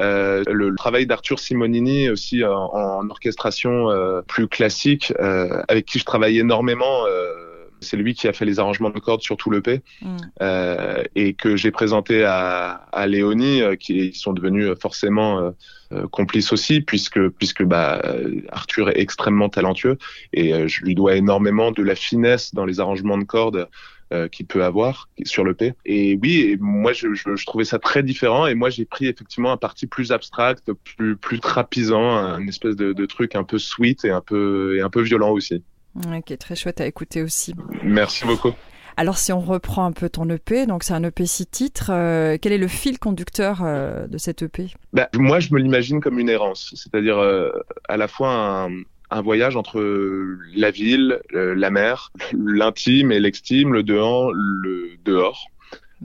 Euh, 0.00 0.44
le, 0.46 0.68
le 0.70 0.76
travail 0.76 1.06
d'Arthur 1.06 1.40
Simonini 1.40 2.08
aussi 2.08 2.44
en, 2.44 2.70
en 2.72 3.10
orchestration 3.10 3.90
euh, 3.90 4.22
plus 4.22 4.46
classique, 4.46 5.12
euh, 5.18 5.60
avec 5.68 5.86
qui 5.86 5.98
je 5.98 6.04
travaille 6.04 6.38
énormément. 6.38 7.04
euh, 7.06 7.47
c'est 7.80 7.96
lui 7.96 8.14
qui 8.14 8.28
a 8.28 8.32
fait 8.32 8.44
les 8.44 8.58
arrangements 8.58 8.90
de 8.90 8.98
cordes 8.98 9.22
sur 9.22 9.36
tout 9.36 9.50
le 9.50 9.60
P 9.60 9.82
Mm. 10.02 10.16
euh, 10.42 11.02
et 11.14 11.34
que 11.34 11.56
j'ai 11.56 11.70
présenté 11.70 12.24
à, 12.24 12.86
à 12.92 13.06
Léonie, 13.06 13.62
euh, 13.62 13.76
qui 13.76 14.12
sont 14.14 14.32
devenus 14.32 14.72
forcément 14.80 15.38
euh, 15.40 15.50
euh, 15.92 16.06
complices 16.08 16.52
aussi, 16.52 16.80
puisque 16.80 17.28
puisque 17.30 17.64
bah 17.64 18.00
euh, 18.04 18.40
Arthur 18.50 18.90
est 18.90 19.00
extrêmement 19.00 19.48
talentueux 19.48 19.96
et 20.32 20.52
euh, 20.52 20.68
je 20.68 20.84
lui 20.84 20.94
dois 20.94 21.16
énormément 21.16 21.70
de 21.72 21.82
la 21.82 21.94
finesse 21.94 22.54
dans 22.54 22.64
les 22.66 22.78
arrangements 22.80 23.18
de 23.18 23.24
cordes 23.24 23.68
euh, 24.12 24.28
qu'il 24.28 24.46
peut 24.46 24.64
avoir 24.64 25.08
sur 25.24 25.44
le 25.44 25.54
P. 25.54 25.74
Et 25.84 26.18
oui, 26.22 26.40
et 26.50 26.56
moi 26.58 26.92
je, 26.92 27.14
je, 27.14 27.36
je 27.36 27.46
trouvais 27.46 27.64
ça 27.64 27.78
très 27.78 28.02
différent 28.02 28.46
et 28.46 28.54
moi 28.54 28.70
j'ai 28.70 28.84
pris 28.84 29.06
effectivement 29.06 29.52
un 29.52 29.56
parti 29.56 29.86
plus 29.86 30.12
abstract, 30.12 30.72
plus 30.72 31.16
plus 31.16 31.40
trapisant, 31.40 32.16
un 32.16 32.46
espèce 32.46 32.76
de, 32.76 32.92
de 32.92 33.06
truc 33.06 33.34
un 33.34 33.44
peu 33.44 33.58
sweet 33.58 34.04
et 34.04 34.10
un 34.10 34.20
peu 34.20 34.76
et 34.76 34.80
un 34.80 34.90
peu 34.90 35.02
violent 35.02 35.30
aussi. 35.30 35.62
Ok, 35.96 36.36
très 36.38 36.56
chouette 36.56 36.80
à 36.80 36.86
écouter 36.86 37.22
aussi. 37.22 37.54
Merci 37.82 38.24
beaucoup. 38.24 38.52
Alors 38.98 39.16
si 39.16 39.32
on 39.32 39.40
reprend 39.40 39.84
un 39.84 39.92
peu 39.92 40.08
ton 40.08 40.28
EP, 40.28 40.66
donc 40.66 40.82
c'est 40.82 40.92
un 40.92 41.04
EP 41.04 41.24
six 41.24 41.46
titres, 41.46 41.90
euh, 41.92 42.36
quel 42.40 42.52
est 42.52 42.58
le 42.58 42.66
fil 42.66 42.98
conducteur 42.98 43.60
euh, 43.62 44.08
de 44.08 44.18
cet 44.18 44.42
EP 44.42 44.66
Bah, 44.92 45.08
moi, 45.14 45.38
je 45.38 45.54
me 45.54 45.60
l'imagine 45.60 46.00
comme 46.00 46.18
une 46.18 46.28
errance, 46.28 46.74
c'est-à-dire 46.74 47.16
euh, 47.18 47.50
à 47.88 47.96
la 47.96 48.08
fois 48.08 48.30
un, 48.32 48.70
un 49.10 49.22
voyage 49.22 49.54
entre 49.54 49.80
la 50.56 50.72
ville, 50.72 51.20
la 51.30 51.70
mer, 51.70 52.10
l'intime 52.32 53.12
et 53.12 53.20
l'extime, 53.20 53.72
le 53.72 53.84
dehors, 53.84 54.32
le 54.32 54.90
dehors. 55.04 55.46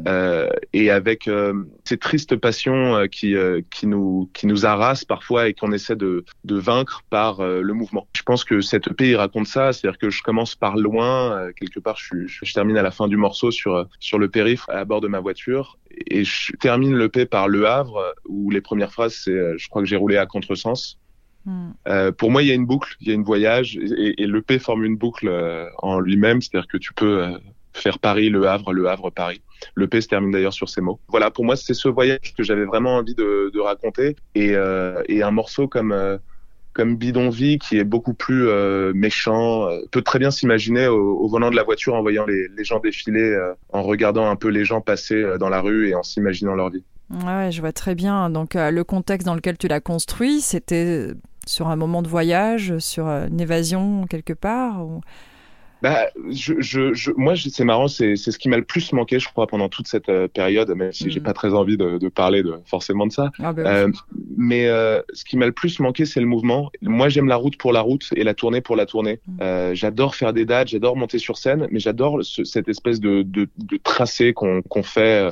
Euh, 0.08 0.50
et 0.74 0.90
avec 0.90 1.28
euh, 1.28 1.54
ces 1.84 1.98
tristes 1.98 2.36
passions 2.36 2.96
euh, 2.96 3.06
qui 3.06 3.36
euh, 3.36 3.62
qui 3.70 3.86
nous 3.86 4.28
qui 4.34 4.48
nous 4.48 4.66
harassent 4.66 5.06
parfois 5.06 5.48
et 5.48 5.54
qu'on 5.54 5.72
essaie 5.72 5.96
de 5.96 6.26
de 6.44 6.56
vaincre 6.56 7.04
par 7.12 7.42
euh, 7.42 7.62
le 7.62 7.74
mouvement. 7.74 8.08
Je 8.16 8.24
pense 8.24 8.44
que 8.44 8.60
cette 8.62 8.88
EP 8.88 9.16
raconte 9.16 9.46
ça, 9.46 9.72
c'est-à-dire 9.72 10.00
que 10.00 10.10
je 10.10 10.24
commence 10.24 10.56
par 10.56 10.78
loin, 10.78 11.38
euh, 11.38 11.52
quelque 11.56 11.80
part 11.80 11.98
je, 11.98 12.26
je, 12.26 12.44
je 12.44 12.54
termine 12.54 12.78
à 12.78 12.82
la 12.82 12.90
fin 12.90 13.08
du 13.08 13.18
morceau 13.18 13.52
sur 13.52 13.88
sur 14.00 14.18
le 14.18 14.30
périph 14.30 14.68
à 14.70 14.84
bord 14.84 15.00
de 15.00 15.08
ma 15.08 15.20
voiture 15.20 15.78
et 16.08 16.24
je 16.24 16.54
termine 16.54 16.98
l'EP 16.98 17.28
par 17.28 17.48
Le 17.48 17.68
Havre 17.68 18.16
où 18.28 18.50
les 18.50 18.62
premières 18.62 18.92
phrases 18.92 19.14
c'est 19.14 19.32
euh, 19.32 19.56
je 19.60 19.70
crois 19.70 19.84
que 19.84 19.88
j'ai 19.88 19.98
roulé 19.98 20.18
à 20.18 20.26
contresens. 20.26 20.98
Hmm. 21.46 21.72
Euh, 21.88 22.12
pour 22.12 22.32
moi, 22.32 22.42
il 22.42 22.48
y 22.48 22.52
a 22.52 22.56
une 22.56 22.66
boucle, 22.66 22.96
il 23.02 23.10
y 23.10 23.12
a 23.12 23.14
une 23.14 23.24
voyage, 23.24 23.76
et, 23.76 24.24
et 24.24 24.28
l'EP 24.28 24.60
forme 24.60 24.86
une 24.86 24.96
boucle 24.96 25.28
euh, 25.28 25.68
en 25.80 26.00
lui-même, 26.00 26.42
c'est-à-dire 26.42 26.70
que 26.70 26.78
tu 26.78 26.94
peux 26.94 27.22
euh, 27.22 27.38
faire 27.74 28.00
Paris, 28.00 28.30
Le 28.30 28.48
Havre, 28.48 28.72
Le 28.72 28.88
Havre, 28.88 29.10
Paris. 29.10 29.42
L'EP 29.76 30.02
se 30.02 30.08
termine 30.08 30.32
d'ailleurs 30.32 30.54
sur 30.54 30.70
ces 30.70 30.82
mots. 30.82 31.00
Voilà, 31.08 31.32
pour 31.32 31.46
moi, 31.46 31.56
c'est 31.56 31.74
ce 31.74 31.88
voyage 31.88 32.34
que 32.38 32.44
j'avais 32.44 32.66
vraiment 32.66 32.96
envie 32.96 33.16
de, 33.16 33.60
raconter, 33.60 34.16
et, 34.36 34.56
euh, 34.56 35.02
et 35.08 35.24
un 35.24 35.32
morceau 35.32 35.68
comme 35.68 35.92
euh, 35.92 36.18
comme 36.74 36.96
Bidonville, 36.96 37.60
qui 37.60 37.78
est 37.78 37.84
beaucoup 37.84 38.16
plus 38.16 38.48
euh, 38.48 38.94
méchant, 38.96 39.68
peut 39.92 40.02
très 40.02 40.18
bien 40.18 40.32
s'imaginer 40.32 40.88
au, 40.88 41.28
volant 41.28 41.52
de 41.52 41.56
la 41.56 41.62
voiture 41.62 41.94
en 41.94 42.02
voyant 42.02 42.26
les, 42.26 42.64
gens 42.64 42.80
défiler, 42.80 43.38
en 43.72 43.84
regardant 43.84 44.28
un 44.28 44.36
peu 44.36 44.48
les 44.48 44.66
gens 44.66 44.82
passer 44.82 45.24
dans 45.40 45.50
la 45.50 45.62
rue 45.62 45.90
et 45.90 45.96
en 45.96 46.02
s'imaginant 46.02 46.56
leur 46.56 46.72
vie. 46.72 46.84
Ouais, 47.12 47.52
je 47.52 47.62
vois 47.62 47.74
très 47.74 47.94
bien. 47.94 48.32
Donc 48.32 48.56
le 48.56 48.84
contexte 48.84 49.28
dans 49.28 49.36
lequel 49.36 49.56
tu 49.60 49.68
l'as 49.68 49.82
construit, 49.82 50.42
c'était 50.42 51.10
sur 51.46 51.68
un 51.68 51.76
moment 51.76 52.02
de 52.02 52.08
voyage, 52.08 52.76
sur 52.80 53.06
une 53.06 53.40
évasion 53.40 54.08
quelque 54.08 54.34
part. 54.34 54.84
Bah, 55.84 56.08
je, 56.32 56.54
je, 56.60 56.94
je, 56.94 57.12
moi, 57.18 57.34
c'est 57.36 57.66
marrant, 57.66 57.90
c'est, 57.90 58.16
c'est 58.16 58.32
ce 58.32 58.40
qui 58.40 58.48
m'a 58.48 58.56
le 58.56 58.64
plus 58.64 58.94
manqué, 58.94 59.20
je 59.20 59.28
crois, 59.28 59.48
pendant 59.48 59.68
toute 59.68 59.88
cette 59.88 60.08
euh, 60.08 60.30
période, 60.30 60.70
même 60.70 60.94
si 60.94 61.12
j'ai 61.12 61.20
Mhm. 61.20 61.26
pas 61.26 61.34
très 61.34 61.54
envie 61.54 61.76
de, 61.76 61.98
de 61.98 62.08
parler 62.08 62.42
de, 62.42 62.54
forcément 62.66 63.06
de 63.06 63.12
ça. 63.12 63.32
Ah, 63.40 63.52
bah, 63.52 63.64
Euh, 63.66 63.92
mais 64.38 64.68
euh, 64.68 65.02
ce 65.14 65.26
qui 65.26 65.36
m'a 65.36 65.46
le 65.46 65.52
plus 65.52 65.80
manqué, 65.82 66.06
c'est 66.06 66.22
le 66.22 66.26
mouvement. 66.26 66.72
Moi, 66.82 67.10
j'aime 67.10 67.28
la 67.28 67.36
route 67.36 67.58
pour 67.58 67.74
la 67.74 67.82
route 67.82 68.08
et 68.16 68.24
la 68.24 68.34
tournée 68.34 68.62
pour 68.62 68.78
la 68.78 68.86
tournée. 68.86 69.20
Euh, 69.42 69.76
j'adore 69.76 70.16
faire 70.16 70.32
des 70.32 70.46
dates, 70.46 70.70
j'adore 70.70 70.96
monter 70.96 71.20
sur 71.20 71.38
scène, 71.38 71.68
mais 71.70 71.80
j'adore 71.80 72.20
ce- 72.24 72.46
cette 72.46 72.70
espèce 72.70 73.02
de, 73.02 73.22
de, 73.22 73.50
de 73.58 73.78
tracé 73.84 74.32
qu'on, 74.34 74.62
qu'on 74.62 74.84
fait 74.84 75.28
euh, 75.28 75.32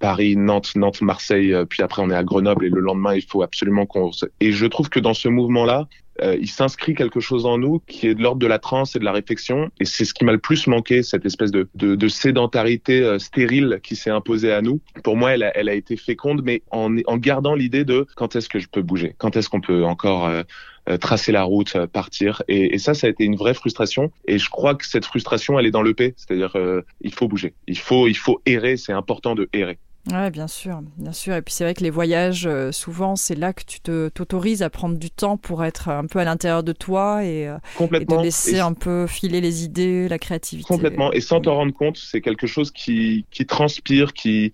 Paris, 0.00 0.36
Nantes, 0.36 0.72
Nantes, 0.76 1.00
Marseille, 1.00 1.54
euh, 1.54 1.64
puis 1.64 1.82
après 1.82 2.02
on 2.02 2.10
est 2.10 2.14
à 2.14 2.24
Grenoble 2.24 2.66
et 2.66 2.68
le 2.68 2.80
lendemain, 2.80 3.14
il 3.14 3.22
faut 3.22 3.42
absolument 3.42 3.86
qu'on. 3.86 4.10
Et 4.40 4.52
je 4.52 4.66
trouve 4.66 4.90
que 4.90 5.00
dans 5.00 5.14
ce 5.14 5.28
mouvement-là, 5.28 5.88
euh, 6.22 6.36
il 6.40 6.48
s'inscrit 6.48 6.94
quelque 6.94 7.20
chose 7.20 7.46
en 7.46 7.58
nous 7.58 7.80
qui 7.86 8.06
est 8.06 8.14
de 8.14 8.22
l'ordre 8.22 8.40
de 8.40 8.46
la 8.46 8.58
transe 8.58 8.96
et 8.96 8.98
de 8.98 9.04
la 9.04 9.12
réflexion. 9.12 9.70
Et 9.80 9.84
c'est 9.84 10.04
ce 10.04 10.14
qui 10.14 10.24
m'a 10.24 10.32
le 10.32 10.38
plus 10.38 10.66
manqué, 10.66 11.02
cette 11.02 11.26
espèce 11.26 11.50
de, 11.50 11.68
de, 11.74 11.94
de 11.94 12.08
sédentarité 12.08 13.02
euh, 13.02 13.18
stérile 13.18 13.80
qui 13.82 13.96
s'est 13.96 14.10
imposée 14.10 14.52
à 14.52 14.62
nous. 14.62 14.80
Pour 15.04 15.16
moi, 15.16 15.32
elle 15.32 15.42
a, 15.42 15.56
elle 15.56 15.68
a 15.68 15.74
été 15.74 15.96
féconde, 15.96 16.42
mais 16.44 16.62
en, 16.70 16.96
en 17.06 17.16
gardant 17.16 17.54
l'idée 17.54 17.84
de 17.84 18.06
quand 18.16 18.36
est-ce 18.36 18.48
que 18.48 18.58
je 18.58 18.68
peux 18.68 18.82
bouger, 18.82 19.14
quand 19.18 19.36
est-ce 19.36 19.48
qu'on 19.48 19.60
peut 19.60 19.84
encore 19.84 20.26
euh, 20.26 20.42
euh, 20.88 20.96
tracer 20.96 21.32
la 21.32 21.42
route, 21.42 21.76
euh, 21.76 21.86
partir? 21.86 22.42
Et, 22.48 22.74
et 22.74 22.78
ça, 22.78 22.94
ça 22.94 23.06
a 23.06 23.10
été 23.10 23.24
une 23.24 23.36
vraie 23.36 23.54
frustration. 23.54 24.10
Et 24.26 24.38
je 24.38 24.48
crois 24.48 24.74
que 24.74 24.86
cette 24.86 25.04
frustration, 25.04 25.58
elle 25.58 25.66
est 25.66 25.70
dans 25.70 25.82
le 25.82 25.94
c'est-à-dire 25.98 26.52
euh, 26.54 26.82
il 27.00 27.12
faut 27.12 27.28
bouger, 27.28 27.54
il 27.66 27.78
faut, 27.78 28.06
il 28.06 28.16
faut 28.16 28.40
errer. 28.46 28.76
C'est 28.76 28.92
important 28.92 29.34
de 29.34 29.48
errer. 29.52 29.78
Ouais, 30.10 30.30
bien 30.30 30.48
sûr, 30.48 30.80
bien 30.96 31.12
sûr. 31.12 31.34
Et 31.34 31.42
puis 31.42 31.52
c'est 31.52 31.64
vrai 31.64 31.74
que 31.74 31.82
les 31.82 31.90
voyages, 31.90 32.46
euh, 32.46 32.72
souvent, 32.72 33.14
c'est 33.14 33.34
là 33.34 33.52
que 33.52 33.62
tu 33.64 33.80
te 33.80 34.08
t'autorises 34.08 34.62
à 34.62 34.70
prendre 34.70 34.96
du 34.96 35.10
temps 35.10 35.36
pour 35.36 35.64
être 35.64 35.88
un 35.90 36.06
peu 36.06 36.18
à 36.18 36.24
l'intérieur 36.24 36.62
de 36.62 36.72
toi 36.72 37.24
et, 37.24 37.46
euh, 37.46 37.56
et 37.56 37.58
de 37.58 37.74
Complètement. 37.76 38.22
laisser 38.22 38.56
Et- 38.56 38.60
un 38.60 38.72
peu 38.72 39.06
filer 39.06 39.42
les 39.42 39.64
idées, 39.64 40.08
la 40.08 40.18
créativité. 40.18 40.66
Complètement. 40.66 41.12
Et 41.12 41.20
sans 41.20 41.40
t'en 41.40 41.56
rendre 41.56 41.74
compte, 41.74 41.98
c'est 41.98 42.22
quelque 42.22 42.46
chose 42.46 42.70
qui, 42.70 43.26
qui 43.30 43.44
transpire, 43.44 44.14
qui, 44.14 44.52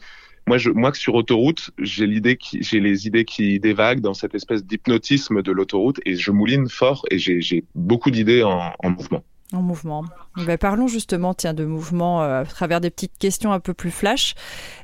moi, 0.49 0.59
je, 0.59 0.71
moi, 0.71 0.91
que 0.91 0.99
sur 0.99 1.15
autoroute, 1.15 1.71
j'ai 1.79 2.07
l'idée 2.09 2.37
qui, 2.37 2.61
j'ai 2.63 2.81
les 2.81 3.07
idées 3.07 3.25
qui 3.25 3.61
dévaguent 3.61 4.01
dans 4.01 4.15
cette 4.15 4.35
espèce 4.35 4.65
d'hypnotisme 4.65 5.41
de 5.43 5.53
l'autoroute 5.53 6.01
et 6.05 6.17
je 6.17 6.31
mouline 6.33 6.69
fort 6.69 7.05
et 7.13 7.19
j'ai, 7.19 7.41
j'ai 7.41 7.65
beaucoup 7.77 8.11
d'idées 8.11 8.43
en, 8.43 8.73
en 8.83 8.91
mouvement. 8.91 9.23
En 9.55 9.63
mouvement. 9.63 10.05
Ben, 10.47 10.59
parlons 10.59 10.89
justement 10.89 11.33
tiens, 11.33 11.55
de 11.55 11.65
mouvement 11.65 12.23
euh, 12.23 12.43
à 12.43 12.45
travers 12.45 12.81
des 12.81 12.91
petites 12.91 13.17
questions 13.19 13.53
un 13.53 13.61
peu 13.61 13.73
plus 13.75 13.91
flash. 13.93 14.35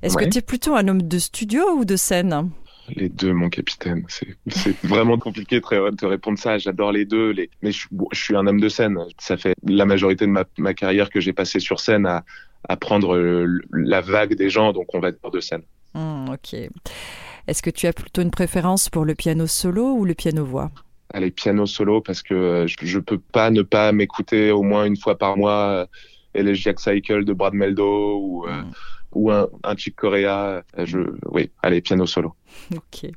Est-ce 0.03 0.15
Ouais. 0.17 0.25
que 0.27 0.31
tu 0.31 0.39
es 0.39 0.43
plutôt 0.43 0.75
un 0.77 0.87
homme 0.89 1.03
de 1.03 1.19
studio 1.19 1.63
ou 1.77 1.85
de 1.85 1.97
scène? 1.97 2.51
Les 2.97 3.09
deux, 3.09 3.33
mon 3.33 3.49
capitaine. 3.49 4.05
C'est, 4.09 4.37
vraiment 4.85 5.19
compliqué 5.19 5.61
de 5.61 5.91
te 5.97 6.07
répondre 6.07 6.39
ça. 6.39 6.59
J'adore 6.59 6.93
les 6.93 7.05
deux. 7.05 7.31
Les... 7.31 7.51
Mais 7.63 7.73
je, 7.73 7.87
bon, 7.91 8.07
je 8.13 8.21
suis 8.21 8.37
un 8.37 8.47
homme 8.47 8.61
de 8.61 8.69
scène. 8.69 8.99
Ça 9.19 9.37
fait 9.37 9.55
la 9.67 9.85
majorité 9.87 10.25
de 10.27 10.31
ma, 10.31 10.45
ma 10.59 10.75
carrière 10.75 11.11
que 11.11 11.21
j'ai 11.21 11.33
passé 11.33 11.61
sur 11.61 11.79
scène 11.81 12.07
à, 12.07 12.25
à 12.69 12.77
prendre 12.77 13.15
euh, 13.17 13.61
la 13.73 14.01
vague 14.01 14.35
des 14.35 14.51
gens, 14.51 14.73
donc 14.73 14.87
on 14.95 15.01
va 15.01 15.11
dire 15.13 15.31
de 15.33 15.41
scène. 15.41 15.63
Hmm, 15.95 16.29
Ok. 16.31 16.55
Est-ce 17.47 17.63
que 17.63 17.71
tu 17.71 17.87
as 17.89 17.93
plutôt 17.93 18.23
une 18.23 18.31
préférence 18.31 18.89
pour 18.89 19.05
le 19.05 19.15
piano 19.15 19.47
solo 19.47 19.95
ou 19.95 20.05
le 20.05 20.15
piano-voix? 20.15 20.71
Allez, 21.13 21.31
piano 21.33 21.67
solo, 21.67 22.01
parce 22.01 22.23
que 22.23 22.35
euh, 22.35 22.67
je, 22.69 22.77
je 22.83 22.99
peux 23.01 23.19
pas 23.19 23.51
ne 23.51 23.63
pas 23.63 23.91
m'écouter 23.93 24.53
au 24.53 24.63
moins 24.63 24.85
une 24.85 24.97
fois 24.97 25.19
par 25.19 25.37
mois 25.37 25.69
euh, 25.71 25.87
Elegiac 26.35 26.79
Cycle 26.79 27.25
de 27.25 27.33
Brad 27.33 27.53
Meldo 27.55 28.17
ou, 28.19 28.47
euh, 28.47 28.63
ou 29.13 29.31
un, 29.33 29.49
un 29.65 29.77
Chick 29.77 29.97
Corea. 29.97 30.63
Euh, 30.79 30.87
Je, 30.87 30.99
oui, 31.33 31.51
allez, 31.63 31.81
piano 31.81 32.07
solo. 32.07 32.35
Ok. 32.75 33.11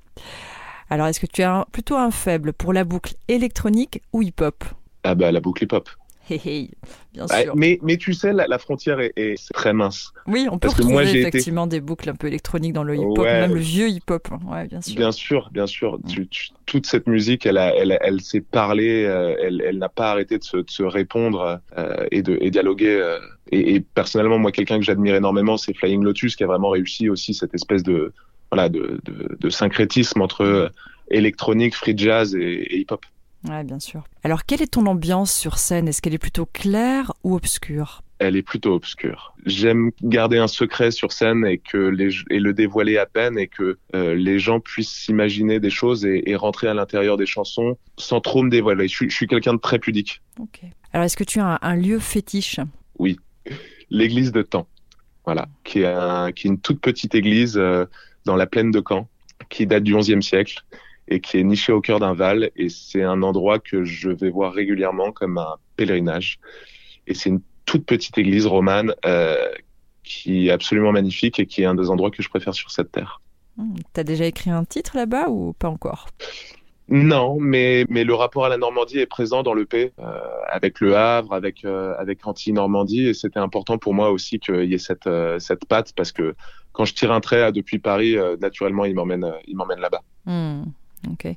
Alors, 0.89 1.07
est-ce 1.07 1.19
que 1.19 1.27
tu 1.27 1.43
as 1.43 1.53
un- 1.57 1.65
plutôt 1.71 1.95
un 1.95 2.09
faible 2.11 2.53
pour 2.53 2.73
la 2.73 2.83
boucle 2.83 3.13
électronique 3.27 4.01
ou 4.11 4.21
hip-hop? 4.23 4.63
Ah 5.03 5.15
bah 5.15 5.31
la 5.31 5.39
boucle 5.39 5.63
hip-hop. 5.63 5.89
Bien 6.29 7.25
Ouais, 7.29 7.47
mais, 7.55 7.79
mais 7.83 7.97
tu 7.97 8.13
sais, 8.13 8.31
la, 8.33 8.47
la 8.47 8.57
frontière 8.57 8.99
est, 8.99 9.35
très 9.53 9.73
mince. 9.73 10.13
Oui, 10.27 10.47
on 10.49 10.53
peut 10.57 10.67
parce 10.69 10.75
que 10.75 10.81
moi, 10.83 11.01
retrouver 11.01 11.05
j'ai 11.07 11.19
été- 11.19 11.27
effectivement 11.29 11.67
des 11.67 11.81
boucles 11.81 12.09
un 12.09 12.15
peu 12.15 12.27
électroniques 12.27 12.73
dans 12.73 12.83
le 12.83 12.95
hip-hop, 12.95 13.17
Ouais. 13.19 13.41
même 13.41 13.53
le 13.53 13.59
vieux 13.59 13.89
hip-hop. 13.89 14.29
Ouais, 14.47 14.67
bien 14.67 14.81
sûr. 14.81 14.95
Bien 14.95 15.11
sûr, 15.11 15.49
bien 15.51 15.67
sûr. 15.67 15.99
Tu- 16.07 16.27
tu- 16.27 16.49
toute 16.65 16.85
cette 16.87 17.07
musique, 17.07 17.45
elle, 17.45 17.57
a, 17.57 17.75
elle, 17.75 17.91
a- 17.91 17.99
elle 18.05 18.21
s'est 18.21 18.41
parlé, 18.41 19.03
euh, 19.05 19.35
elle, 19.41 19.61
elle 19.65 19.77
n'a 19.77 19.89
pas 19.89 20.11
arrêté 20.11 20.37
de 20.37 20.43
se, 20.43 20.57
de 20.57 20.69
se 20.69 20.83
répondre 20.83 21.59
euh, 21.77 22.07
et 22.11 22.21
de 22.21 22.37
et 22.41 22.51
dialoguer. 22.51 22.95
euh. 23.01 23.19
et, 23.51 23.75
et 23.75 23.79
personnellement, 23.81 24.39
moi, 24.39 24.51
quelqu'un 24.51 24.79
que 24.79 24.85
j'admire 24.85 25.15
énormément, 25.15 25.57
c'est 25.57 25.73
Flying 25.75 26.03
Lotus, 26.03 26.35
qui 26.35 26.43
a 26.43 26.47
vraiment 26.47 26.69
réussi 26.69 27.09
aussi 27.09 27.33
cette 27.33 27.53
espèce 27.53 27.83
de 27.83 28.13
voilà 28.51 28.69
de, 28.69 28.99
de, 29.03 29.35
de 29.39 29.49
syncrétisme 29.49 30.21
entre 30.21 30.71
électronique, 31.11 31.75
free 31.75 31.97
jazz 31.97 32.33
et, 32.35 32.39
et 32.41 32.79
hip-hop. 32.79 33.05
Ouais, 33.47 33.63
bien 33.63 33.79
sûr. 33.79 34.03
Alors, 34.23 34.45
quelle 34.45 34.61
est 34.61 34.73
ton 34.73 34.85
ambiance 34.85 35.33
sur 35.33 35.57
scène? 35.57 35.87
Est-ce 35.87 36.01
qu'elle 36.01 36.13
est 36.13 36.19
plutôt 36.19 36.45
claire 36.45 37.13
ou 37.23 37.35
obscure? 37.35 38.01
Elle 38.19 38.37
est 38.37 38.43
plutôt 38.43 38.73
obscure. 38.73 39.33
J'aime 39.45 39.91
garder 40.01 40.37
un 40.37 40.47
secret 40.47 40.91
sur 40.91 41.11
scène 41.11 41.45
et 41.45 41.57
que 41.57 41.77
les 41.77 42.11
et 42.29 42.39
le 42.39 42.53
dévoiler 42.53 42.97
à 42.97 43.05
peine 43.05 43.37
et 43.37 43.47
que 43.47 43.77
euh, 43.95 44.15
les 44.15 44.39
gens 44.39 44.61
puissent 44.61 44.93
s'imaginer 44.93 45.59
des 45.59 45.69
choses 45.69 46.05
et, 46.05 46.29
et, 46.29 46.35
rentrer 46.37 46.67
à 46.69 46.73
l'intérieur 46.73 47.17
des 47.17 47.25
chansons 47.25 47.77
sans 47.97 48.21
trop 48.21 48.41
me 48.43 48.49
dévoiler. 48.49 48.87
Je, 48.87 49.09
je 49.09 49.13
suis 49.13 49.27
quelqu'un 49.27 49.55
de 49.55 49.59
très 49.59 49.77
pudique. 49.77 50.21
Ok. 50.39 50.61
Alors 50.93 51.05
est-ce 51.05 51.17
que 51.17 51.25
tu 51.25 51.41
as 51.41 51.55
un, 51.55 51.59
un 51.61 51.75
lieu 51.75 51.99
fétiche? 51.99 52.61
Oui, 52.97 53.19
l'église 53.89 54.31
de 54.31 54.41
Temps. 54.41 54.67
Voilà, 55.25 55.47
qui 55.63 55.79
est, 55.81 55.85
un, 55.85 56.31
qui 56.31 56.47
est 56.47 56.51
une 56.51 56.59
toute 56.59 56.81
petite 56.81 57.15
église 57.15 57.57
euh, 57.57 57.85
dans 58.25 58.35
la 58.35 58.45
plaine 58.45 58.71
de 58.71 58.81
Caen, 58.85 59.07
qui 59.49 59.65
date 59.65 59.83
du 59.83 59.95
XIe 59.95 60.21
siècle 60.21 60.63
et 61.07 61.19
qui 61.19 61.37
est 61.37 61.43
nichée 61.43 61.71
au 61.71 61.81
cœur 61.81 61.99
d'un 61.99 62.13
val. 62.13 62.51
Et 62.55 62.69
c'est 62.69 63.03
un 63.03 63.21
endroit 63.23 63.59
que 63.59 63.83
je 63.83 64.09
vais 64.09 64.29
voir 64.29 64.53
régulièrement 64.53 65.11
comme 65.11 65.37
un 65.37 65.55
pèlerinage. 65.75 66.39
Et 67.07 67.13
c'est 67.13 67.29
une 67.29 67.41
toute 67.65 67.85
petite 67.85 68.17
église 68.17 68.45
romane 68.45 68.93
euh, 69.05 69.35
qui 70.03 70.47
est 70.47 70.51
absolument 70.51 70.91
magnifique 70.91 71.39
et 71.39 71.45
qui 71.45 71.63
est 71.63 71.65
un 71.65 71.75
des 71.75 71.89
endroits 71.89 72.11
que 72.11 72.21
je 72.21 72.29
préfère 72.29 72.53
sur 72.53 72.71
cette 72.71 72.91
terre. 72.91 73.21
Mmh. 73.57 73.75
T'as 73.93 74.03
déjà 74.03 74.25
écrit 74.25 74.49
un 74.49 74.65
titre 74.65 74.95
là-bas 74.95 75.29
ou 75.29 75.53
pas 75.53 75.69
encore? 75.69 76.07
Non, 76.89 77.37
mais, 77.39 77.85
mais 77.89 78.03
le 78.03 78.13
rapport 78.13 78.45
à 78.45 78.49
la 78.49 78.57
Normandie 78.57 78.99
est 78.99 79.05
présent 79.05 79.41
dans 79.41 79.53
le 79.53 79.65
P, 79.65 79.93
euh, 79.99 80.19
avec 80.51 80.81
le 80.81 80.97
Havre, 80.97 81.33
avec, 81.33 81.63
euh, 81.63 81.95
avec 81.97 82.27
Anti-Normandie, 82.27 83.07
et 83.07 83.13
c'était 83.13 83.39
important 83.39 83.77
pour 83.77 83.93
moi 83.93 84.11
aussi 84.11 84.37
qu'il 84.39 84.65
y 84.65 84.73
ait 84.73 84.79
cette, 84.79 85.07
euh, 85.07 85.39
cette 85.39 85.65
patte, 85.65 85.93
parce 85.95 86.11
que 86.11 86.35
quand 86.73 86.83
je 86.83 86.93
tire 86.93 87.11
un 87.11 87.21
trait 87.21 87.51
depuis 87.51 87.79
Paris, 87.79 88.17
naturellement, 88.41 88.83
il 88.83 88.95
m'emmène, 88.95 89.31
il 89.47 89.55
m'emmène 89.55 89.79
là-bas. 89.79 90.01
Mmh. 90.25 90.63
Ok. 91.11 91.27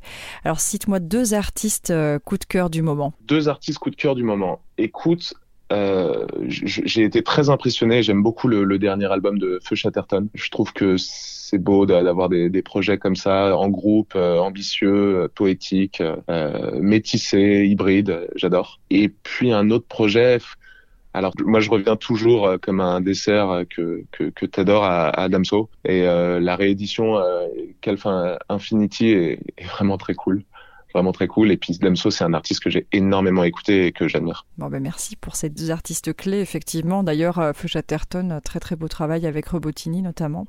Alors, 0.44 0.60
cite-moi 0.60 1.00
deux 1.00 1.34
artistes 1.34 1.92
coup 2.24 2.38
de 2.38 2.44
cœur 2.44 2.70
du 2.70 2.82
moment. 2.82 3.12
Deux 3.22 3.48
artistes 3.48 3.78
coup 3.78 3.90
de 3.90 3.96
cœur 3.96 4.14
du 4.14 4.22
moment. 4.22 4.60
Écoute, 4.78 5.34
euh, 5.72 6.26
j'ai 6.48 7.02
été 7.02 7.22
très 7.22 7.50
impressionné. 7.50 8.02
J'aime 8.02 8.22
beaucoup 8.22 8.46
le, 8.46 8.64
le, 8.64 8.78
dernier 8.78 9.10
album 9.10 9.38
de 9.38 9.58
Feu 9.64 9.74
Chatterton. 9.74 10.28
Je 10.34 10.50
trouve 10.50 10.72
que 10.72 10.96
c'est 10.96 11.58
beau 11.58 11.86
d'avoir 11.86 12.28
des, 12.28 12.48
des, 12.48 12.62
projets 12.62 12.98
comme 12.98 13.16
ça, 13.16 13.56
en 13.56 13.68
groupe, 13.68 14.14
euh, 14.14 14.38
ambitieux, 14.38 15.22
euh, 15.22 15.28
poétiques, 15.32 16.02
euh, 16.30 16.80
métissés, 16.80 17.66
hybrides. 17.68 18.28
J'adore. 18.36 18.80
Et 18.90 19.08
puis 19.08 19.52
un 19.52 19.70
autre 19.70 19.86
projet. 19.86 20.38
Alors 21.16 21.32
moi 21.44 21.60
je 21.60 21.70
reviens 21.70 21.96
toujours 21.96 22.46
euh, 22.46 22.58
comme 22.58 22.80
un 22.80 23.00
dessert 23.00 23.64
que 23.70 24.04
que, 24.12 24.24
que 24.24 24.44
t'adores 24.44 24.84
à, 24.84 25.08
à 25.08 25.28
Damso 25.30 25.70
et 25.84 26.02
la 26.02 26.56
réédition 26.56 27.14
Calfin 27.80 28.36
Infinity 28.50 29.08
est, 29.08 29.40
est 29.56 29.64
vraiment 29.64 29.96
très 29.96 30.14
cool 30.14 30.44
vraiment 30.94 31.12
très 31.12 31.26
cool. 31.26 31.50
Et 31.50 31.56
puis 31.56 31.78
Damso, 31.78 32.10
c'est 32.10 32.24
un 32.24 32.34
artiste 32.34 32.62
que 32.62 32.70
j'ai 32.70 32.86
énormément 32.92 33.44
écouté 33.44 33.86
et 33.86 33.92
que 33.92 34.08
j'admire. 34.08 34.46
Bon, 34.58 34.68
ben 34.68 34.82
merci 34.82 35.16
pour 35.16 35.36
ces 35.36 35.48
deux 35.48 35.70
artistes 35.70 36.14
clés, 36.14 36.40
effectivement. 36.40 37.02
D'ailleurs, 37.02 37.52
Feu 37.54 37.68
Chatterton, 37.68 38.40
très 38.44 38.60
très 38.60 38.76
beau 38.76 38.88
travail 38.88 39.26
avec 39.26 39.48
Robotini 39.48 40.02
notamment. 40.02 40.46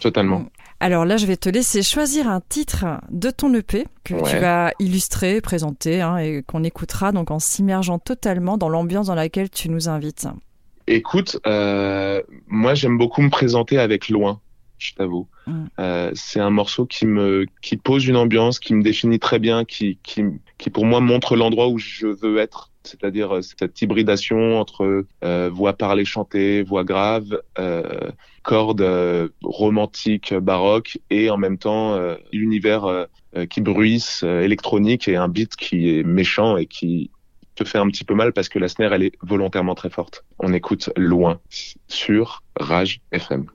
Totalement. 0.00 0.46
Alors 0.78 1.06
là, 1.06 1.16
je 1.16 1.26
vais 1.26 1.36
te 1.36 1.48
laisser 1.48 1.82
choisir 1.82 2.28
un 2.28 2.40
titre 2.40 2.84
de 3.10 3.30
ton 3.30 3.52
EP 3.54 3.86
que 4.04 4.14
ouais. 4.14 4.30
tu 4.30 4.38
vas 4.38 4.72
illustrer, 4.78 5.40
présenter 5.40 6.02
hein, 6.02 6.18
et 6.18 6.42
qu'on 6.42 6.64
écoutera 6.64 7.12
donc 7.12 7.30
en 7.30 7.38
s'immergeant 7.38 7.98
totalement 7.98 8.58
dans 8.58 8.68
l'ambiance 8.68 9.06
dans 9.06 9.14
laquelle 9.14 9.48
tu 9.48 9.70
nous 9.70 9.88
invites. 9.88 10.28
Écoute, 10.86 11.40
euh, 11.46 12.22
moi 12.46 12.74
j'aime 12.74 12.98
beaucoup 12.98 13.22
me 13.22 13.30
présenter 13.30 13.78
avec 13.78 14.08
Loin 14.08 14.40
je 14.78 14.94
t'avoue. 14.94 15.28
Mm. 15.46 15.64
Euh, 15.78 16.10
c'est 16.14 16.40
un 16.40 16.50
morceau 16.50 16.86
qui 16.86 17.06
me 17.06 17.46
qui 17.62 17.76
pose 17.76 18.06
une 18.06 18.16
ambiance, 18.16 18.58
qui 18.58 18.74
me 18.74 18.82
définit 18.82 19.18
très 19.18 19.38
bien, 19.38 19.64
qui 19.64 19.98
qui, 20.02 20.24
qui 20.58 20.70
pour 20.70 20.84
moi 20.84 21.00
montre 21.00 21.36
l'endroit 21.36 21.68
où 21.68 21.78
je 21.78 22.06
veux 22.06 22.38
être, 22.38 22.70
c'est-à-dire 22.86 23.38
cette 23.42 23.80
hybridation 23.82 24.58
entre 24.58 25.04
euh, 25.24 25.50
voix 25.52 25.74
parlée 25.74 26.04
chantée, 26.04 26.62
voix 26.62 26.84
grave, 26.84 27.40
euh, 27.58 28.10
cordes 28.42 28.80
euh, 28.80 29.28
romantiques 29.42 30.32
baroques 30.34 30.98
et 31.10 31.30
en 31.30 31.36
même 31.36 31.58
temps 31.58 31.98
l'univers 32.32 33.06
qui 33.50 33.60
bruisse 33.60 34.22
électronique 34.22 35.08
et 35.08 35.16
un 35.16 35.28
beat 35.28 35.56
qui 35.56 35.90
est 35.90 36.02
méchant 36.02 36.56
et 36.56 36.66
qui 36.66 37.10
te 37.54 37.64
fait 37.64 37.78
un 37.78 37.88
petit 37.88 38.04
peu 38.04 38.14
mal 38.14 38.32
parce 38.32 38.48
que 38.48 38.58
la 38.58 38.68
snare 38.68 38.94
elle 38.94 39.02
est 39.02 39.12
volontairement 39.22 39.74
très 39.74 39.90
forte. 39.90 40.24
On 40.38 40.52
écoute 40.52 40.90
loin 40.96 41.40
sur 41.88 42.42
Rage 42.58 43.00
FM. 43.12 43.46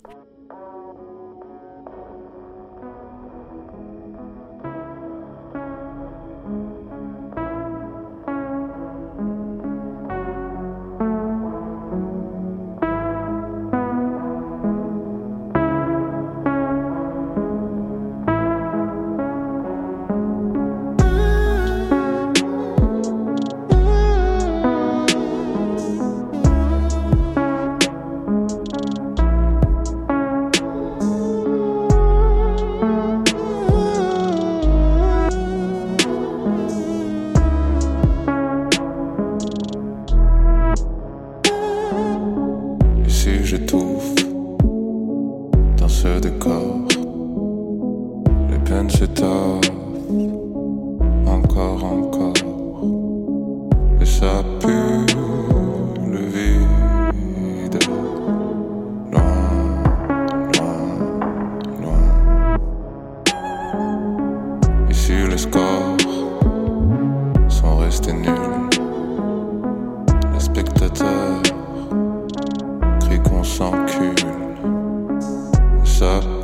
stop 76.02 76.40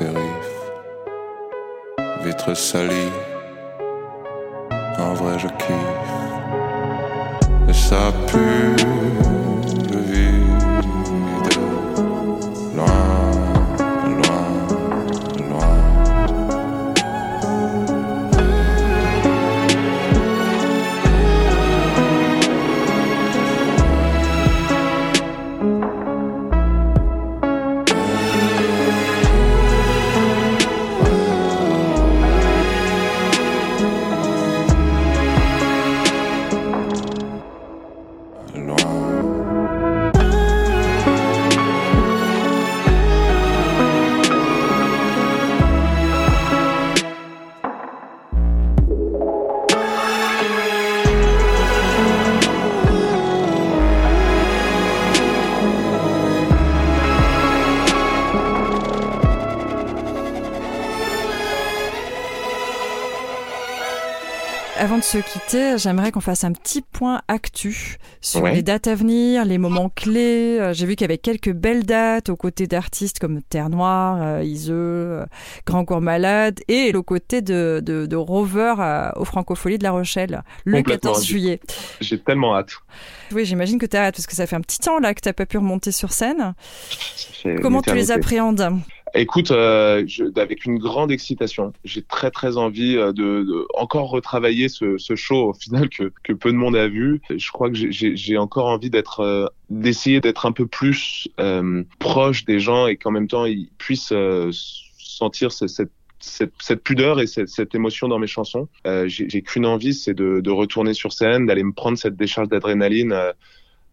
périph, 0.00 0.54
vitre 2.24 2.54
salie, 2.54 3.12
en 4.98 5.12
vrai 5.12 5.38
je 5.38 5.48
kiffe, 5.62 6.16
et 7.68 7.74
ça 7.74 8.10
pue 8.26 8.76
Avant 64.82 64.96
de 64.96 65.02
se 65.02 65.18
quitter, 65.18 65.76
j'aimerais 65.76 66.10
qu'on 66.10 66.22
fasse 66.22 66.42
un 66.42 66.52
petit 66.52 66.80
point 66.80 67.20
actu 67.28 67.98
sur 68.22 68.40
Ouais. 68.42 68.54
les 68.54 68.62
dates 68.62 68.86
à 68.86 68.94
venir, 68.94 69.44
les 69.44 69.58
moments 69.58 69.90
clés. 69.90 70.56
Euh, 70.58 70.72
J'ai 70.72 70.86
vu 70.86 70.96
qu'il 70.96 71.02
y 71.02 71.04
avait 71.04 71.18
quelques 71.18 71.52
belles 71.52 71.84
dates 71.84 72.30
aux 72.30 72.36
côtés 72.36 72.66
d'artistes 72.66 73.18
comme 73.18 73.42
Terre 73.42 73.68
Noire, 73.68 74.16
euh, 74.22 74.42
Iseux, 74.42 74.74
euh, 74.74 75.26
Grand 75.66 75.84
Corps 75.84 76.00
Malade 76.00 76.60
et 76.68 76.94
aux 76.96 77.02
côtés 77.02 77.42
de, 77.42 77.82
de, 77.84 78.06
de 78.06 78.16
Rover 78.16 78.74
à- 78.78 79.12
au 79.18 79.26
Francofolie 79.26 79.76
de 79.76 79.82
La 79.84 79.90
Rochelle 79.90 80.42
le 80.64 80.78
Complètement. 80.78 81.10
14 81.12 81.26
juillet. 81.26 81.60
J'ai 82.00 82.18
tellement 82.18 82.56
hâte. 82.56 82.70
Oui, 83.32 83.44
j'imagine 83.44 83.78
que 83.78 83.84
tu 83.86 83.98
as 83.98 84.04
hâte 84.06 84.14
parce 84.16 84.26
que 84.26 84.34
ça 84.34 84.46
fait 84.46 84.56
un 84.56 84.62
petit 84.62 84.78
temps 84.78 84.98
là 84.98 85.12
que 85.12 85.20
tu 85.20 85.30
pas 85.30 85.44
pu 85.44 85.58
remonter 85.58 85.92
sur 85.92 86.10
scène. 86.12 86.54
Comment 87.60 87.82
tu 87.82 87.94
les 87.94 88.10
appréhendes? 88.12 88.80
Écoute, 89.14 89.50
euh, 89.50 90.04
je- 90.06 90.38
avec 90.40 90.64
une 90.64 90.78
grande 90.78 91.10
excitation, 91.10 91.72
j'ai 91.84 92.02
très 92.02 92.30
très 92.30 92.56
envie 92.56 92.96
euh, 92.96 93.12
de, 93.12 93.42
de 93.42 93.66
encore 93.74 94.08
retravailler 94.10 94.68
ce, 94.68 94.98
ce 94.98 95.16
show 95.16 95.48
au 95.50 95.52
final 95.52 95.88
que, 95.88 96.12
que 96.22 96.32
peu 96.32 96.52
de 96.52 96.56
monde 96.56 96.76
a 96.76 96.86
vu. 96.86 97.20
Je 97.28 97.50
crois 97.50 97.70
que 97.70 97.76
j'ai- 97.76 98.38
encore 98.38 98.66
envie 98.66 98.88
d'être, 98.90 99.20
euh, 99.20 99.46
d'essayer 99.68 100.20
d'être 100.20 100.46
un 100.46 100.52
peu 100.52 100.66
plus 100.66 101.28
euh, 101.40 101.82
proche 101.98 102.44
des 102.44 102.60
gens 102.60 102.86
et 102.86 102.96
qu'en 102.96 103.10
même 103.10 103.26
temps 103.26 103.46
ils 103.46 103.70
puissent 103.78 104.12
euh, 104.12 104.50
sentir 104.98 105.50
ce- 105.52 105.66
cette 105.66 105.90
cette, 106.22 106.52
cette 106.60 106.82
pudeur 106.84 107.18
et 107.20 107.26
cette, 107.26 107.48
cette 107.48 107.74
émotion 107.74 108.06
dans 108.06 108.18
mes 108.18 108.26
chansons. 108.26 108.68
Euh, 108.86 109.08
j'ai 109.08 109.40
qu'une 109.40 109.64
envie, 109.64 109.94
c'est 109.94 110.12
de, 110.12 110.40
de 110.42 110.50
retourner 110.50 110.92
sur 110.92 111.14
scène, 111.14 111.46
d'aller 111.46 111.62
me 111.64 111.72
prendre 111.72 111.96
cette 111.96 112.14
décharge 112.14 112.48
d'adrénaline 112.48 113.12
euh, 113.12 113.32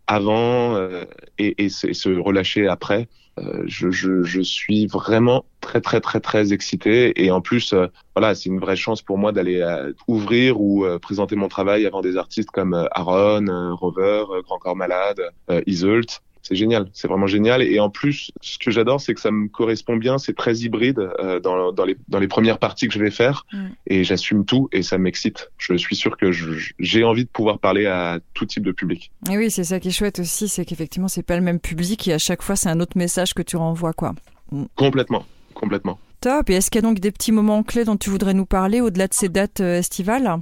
avant 0.07 0.75
euh, 0.75 1.05
et, 1.37 1.65
et 1.65 1.69
se 1.69 2.09
relâcher 2.19 2.67
après. 2.67 3.07
Euh, 3.37 3.63
je, 3.65 3.91
je, 3.91 4.23
je 4.23 4.41
suis 4.41 4.87
vraiment 4.87 5.45
très 5.61 5.81
très 5.81 6.01
très 6.01 6.19
très 6.19 6.53
excité 6.53 7.23
et 7.23 7.29
en 7.29 7.41
plus 7.41 7.73
euh, 7.73 7.87
voilà 8.15 8.33
c'est 8.33 8.49
une 8.49 8.59
vraie 8.59 8.75
chance 8.75 9.01
pour 9.01 9.17
moi 9.17 9.31
d'aller 9.31 9.61
euh, 9.61 9.93
ouvrir 10.07 10.59
ou 10.59 10.85
euh, 10.85 10.97
présenter 10.97 11.35
mon 11.35 11.47
travail 11.47 11.85
avant 11.85 12.01
des 12.01 12.17
artistes 12.17 12.51
comme 12.51 12.73
Aaron, 12.91 13.75
Rover, 13.75 14.25
Grand 14.43 14.57
Corps 14.59 14.75
Malade, 14.75 15.21
Iseult. 15.65 16.21
C'est 16.47 16.55
génial, 16.55 16.87
c'est 16.93 17.09
vraiment 17.09 17.27
génial. 17.27 17.61
Et 17.61 17.79
en 17.81 17.89
plus, 17.89 18.31
ce 18.41 18.57
que 18.57 18.71
j'adore, 18.71 19.01
c'est 19.01 19.13
que 19.13 19.19
ça 19.19 19.31
me 19.31 19.49
correspond 19.49 19.97
bien. 19.97 20.17
C'est 20.17 20.35
très 20.35 20.55
hybride 20.59 20.99
euh, 21.19 21.41
dans, 21.41 21.73
dans, 21.73 21.83
les, 21.83 21.97
dans 22.07 22.19
les 22.19 22.29
premières 22.29 22.57
parties 22.57 22.87
que 22.87 22.93
je 22.93 22.99
vais 22.99 23.11
faire, 23.11 23.45
Mm. 23.51 23.67
et 23.87 24.03
j'assume 24.03 24.45
tout 24.45 24.69
et 24.71 24.83
ça 24.83 24.97
m'excite. 24.97 25.51
Je 25.57 25.75
suis 25.75 25.95
sûr 25.95 26.17
que 26.17 26.31
j'ai 26.79 27.03
envie 27.03 27.25
de 27.25 27.29
pouvoir 27.29 27.59
parler 27.59 27.85
à 27.85 28.19
tout 28.33 28.45
type 28.45 28.63
de 28.63 28.71
public. 28.71 29.11
Et 29.31 29.37
oui, 29.37 29.51
c'est 29.51 29.63
ça 29.63 29.79
qui 29.79 29.89
est 29.89 29.91
chouette 29.91 30.19
aussi, 30.19 30.47
c'est 30.47 30.65
qu'effectivement 30.65 31.07
c'est 31.07 31.23
pas 31.23 31.35
le 31.35 31.41
même 31.41 31.59
public 31.59 32.07
et 32.07 32.13
à 32.13 32.17
chaque 32.17 32.41
fois 32.41 32.55
c'est 32.55 32.69
un 32.69 32.79
autre 32.79 32.97
message 32.97 33.33
que 33.33 33.41
tu 33.41 33.57
renvoies 33.57 33.93
quoi. 33.93 34.13
Complètement, 34.75 35.25
complètement. 35.53 35.99
Top. 36.21 36.49
Et 36.49 36.53
est-ce 36.53 36.71
qu'il 36.71 36.81
y 36.81 36.85
a 36.85 36.87
donc 36.87 36.99
des 36.99 37.11
petits 37.11 37.31
moments 37.31 37.63
clés 37.63 37.85
dont 37.85 37.97
tu 37.97 38.09
voudrais 38.09 38.33
nous 38.33 38.45
parler 38.45 38.81
au-delà 38.81 39.07
de 39.07 39.13
ces 39.13 39.29
dates 39.29 39.61
euh, 39.61 39.79
estivales? 39.79 40.37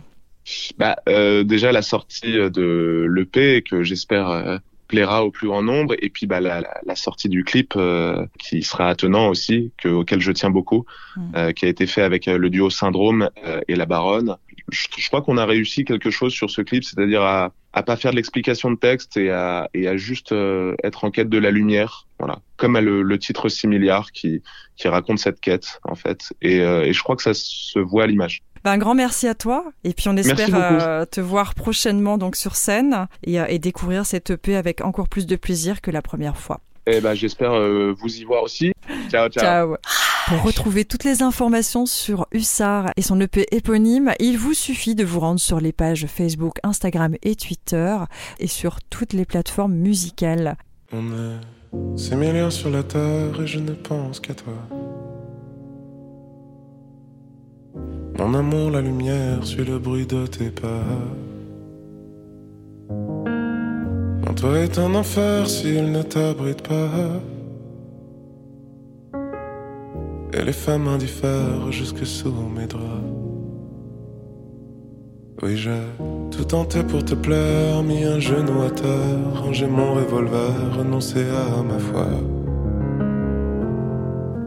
Bah, 0.78 0.96
euh, 1.10 1.44
déjà 1.44 1.72
la 1.72 1.82
sortie 1.82 2.34
de 2.34 3.08
l'EP 3.10 3.64
que 3.64 3.82
j'espère 3.84 4.30
euh, 4.30 4.58
plaira 4.88 5.26
au 5.26 5.32
plus 5.32 5.48
grand 5.48 5.64
nombre. 5.64 5.96
Et 6.00 6.10
puis 6.10 6.28
bah, 6.28 6.40
la, 6.40 6.62
la, 6.62 6.80
la 6.86 6.96
sortie 6.96 7.30
du 7.30 7.44
clip 7.44 7.74
euh, 7.76 8.26
qui 8.40 8.64
sera 8.64 8.90
attenant 8.90 9.30
aussi 9.30 9.72
que, 9.78 9.90
auquel 9.90 10.22
je 10.22 10.32
tiens 10.32 10.50
beaucoup 10.50 10.86
Mm. 11.18 11.32
euh, 11.36 11.52
qui 11.54 11.66
a 11.66 11.70
été 11.70 11.88
fait 11.88 12.02
avec 12.02 12.28
euh, 12.28 12.38
le 12.38 12.50
duo 12.50 12.70
Syndrome 12.70 13.30
euh, 13.46 13.62
et 13.70 13.76
la 13.76 13.86
Baronne. 13.86 14.36
Je, 14.70 14.88
je 14.98 15.08
crois 15.08 15.22
qu'on 15.22 15.38
a 15.38 15.46
réussi 15.46 15.86
quelque 15.86 16.10
chose 16.10 16.34
sur 16.34 16.50
ce 16.50 16.62
clip 16.62 16.84
c'est-à-dire 16.84 17.22
à 17.22 17.54
à 17.72 17.84
pas 17.84 17.96
faire 17.98 18.12
de 18.12 18.16
l'explication 18.18 18.72
de 18.72 18.76
texte 18.78 19.16
et 19.18 19.30
à 19.32 19.70
et 19.74 19.88
à 19.88 19.96
juste 19.96 20.32
euh, 20.32 20.76
être 20.84 21.04
en 21.06 21.12
quête 21.12 21.30
de 21.30 21.38
la 21.38 21.52
lumière. 21.52 22.08
Voilà. 22.20 22.40
Comme 22.58 22.78
le, 22.78 23.02
le 23.02 23.20
titre 23.20 23.48
6 23.50 23.68
milliards 23.68 24.12
qui 24.12 24.42
qui 24.76 24.88
raconte 24.90 25.20
cette 25.20 25.40
quête 25.40 25.80
en 25.84 25.96
fait. 25.96 26.34
Et, 26.42 26.60
euh, 26.62 26.84
et 26.84 26.92
je 26.94 27.02
crois 27.02 27.16
que 27.16 27.24
ça 27.24 27.34
se 27.34 27.80
voit 27.80 28.04
à 28.04 28.08
l'image 28.08 28.44
Ben, 28.66 28.72
un 28.72 28.78
grand 28.80 28.96
merci 28.96 29.28
à 29.28 29.36
toi 29.36 29.64
et 29.84 29.94
puis 29.94 30.10
on 30.10 30.18
espère 30.18 30.50
euh, 30.54 31.06
te 31.06 31.22
voir 31.22 31.54
prochainement 31.54 32.18
donc 32.18 32.36
sur 32.36 32.56
scène 32.56 33.08
et, 33.24 33.40
euh, 33.40 33.46
et 33.48 33.60
découvrir 33.60 34.08
cette 34.08 34.32
EP 34.32 34.56
avec 34.56 34.82
encore 34.82 35.08
plus 35.08 35.28
de 35.28 35.36
plaisir 35.36 35.82
que 35.82 35.92
la 35.92 36.02
première 36.02 36.36
fois. 36.36 36.62
et 36.88 37.00
ben 37.00 37.14
j'espère 37.14 37.54
euh, 37.54 37.94
vous 37.96 38.18
y 38.18 38.24
voir 38.24 38.42
aussi 38.42 38.72
ciao 39.10 39.30
ciao 39.30 39.44
Ciao. 39.44 39.76
Pour 40.28 40.42
retrouver 40.42 40.84
toutes 40.84 41.04
les 41.04 41.22
informations 41.22 41.86
sur 41.86 42.26
Hussard 42.32 42.90
et 42.98 43.04
son 43.04 43.22
EP 43.22 43.46
éponyme, 43.52 44.14
il 44.20 44.40
vous 44.40 44.56
suffit 44.56 44.96
de 44.96 45.06
vous 45.06 45.20
rendre 45.20 45.40
sur 45.40 45.60
les 45.60 45.72
pages 45.72 46.08
Facebook, 46.08 46.56
Instagram 46.64 47.14
et 47.22 47.36
Twitter 47.36 47.96
et 48.40 48.48
sur 48.48 48.80
toutes 48.90 49.14
les 49.14 49.26
plateformes 49.26 49.76
musicales. 49.76 50.58
On 50.92 51.04
est 51.12 52.16
milliards 52.16 52.52
sur 52.52 52.72
la 52.72 52.82
terre 52.82 53.40
et 53.40 53.46
je 53.46 53.60
ne 53.60 53.74
pense 53.74 54.20
qu'à 54.20 54.34
toi. 54.34 54.54
Mon 58.18 58.34
amour, 58.34 58.72
la 58.72 58.82
lumière, 58.82 59.44
suit 59.44 59.66
le 59.66 59.78
bruit 59.78 60.06
de 60.06 60.26
tes 60.26 60.50
pas. 60.50 60.86
Mon 62.90 64.34
toit 64.34 64.60
est 64.60 64.80
un 64.80 64.96
enfer 64.96 65.50
s'il 65.50 65.92
ne 65.92 66.02
t'abrite 66.02 66.66
pas. 66.66 67.22
Et 70.34 70.44
les 70.44 70.54
femmes 70.54 70.88
indiffèrent 70.88 71.72
jusque 71.72 72.06
sous 72.06 72.34
mes 72.56 72.68
draps. 72.68 72.84
Oui, 75.44 75.58
j'ai 75.58 75.84
tout 76.32 76.46
tenté 76.46 76.84
pour 76.84 77.04
te 77.04 77.16
plaire, 77.16 77.84
mis 77.84 78.04
un 78.04 78.20
genou 78.20 78.62
à 78.62 78.70
terre, 78.70 79.44
rangé 79.44 79.68
mon 79.68 79.94
revolver, 79.94 80.78
renoncé 80.78 81.20
à 81.20 81.62
ma 81.62 81.80
foi. 81.80 82.08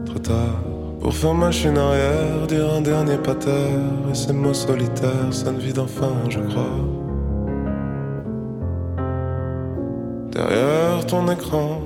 Trop 0.05 0.19
tard 0.19 0.68
pour 0.99 1.13
faire 1.13 1.33
machine 1.33 1.77
arrière, 1.77 2.47
dire 2.47 2.73
un 2.73 2.81
dernier 2.81 3.17
pater, 3.17 3.49
et 4.11 4.15
ces 4.15 4.33
mots 4.33 4.53
solitaires 4.53 5.31
sonnent 5.31 5.59
vide 5.59 5.79
enfin, 5.79 6.13
je 6.29 6.39
crois. 6.39 6.77
Derrière 10.31 11.05
ton 11.07 11.27
écran, 11.29 11.81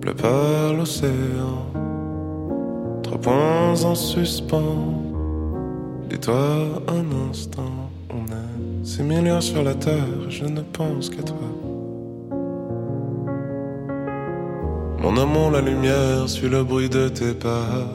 bleu 0.00 0.14
pâle 0.14 0.76
l'océan, 0.76 1.66
trois 3.02 3.18
points 3.18 3.84
en 3.84 3.94
suspens. 3.94 5.00
Dis-toi 6.10 6.34
un 6.88 7.30
instant, 7.30 7.90
on 8.10 8.26
est 8.26 8.84
six 8.84 9.02
milliards 9.02 9.42
sur 9.42 9.62
la 9.62 9.74
terre, 9.74 10.28
je 10.28 10.44
ne 10.44 10.60
pense 10.60 11.08
qu'à 11.08 11.22
toi. 11.22 11.71
Mon 15.02 15.16
amour, 15.16 15.50
la 15.50 15.60
lumière, 15.60 16.28
suit 16.28 16.48
le 16.48 16.62
bruit 16.62 16.88
de 16.88 17.08
tes 17.08 17.34
pas. 17.34 17.88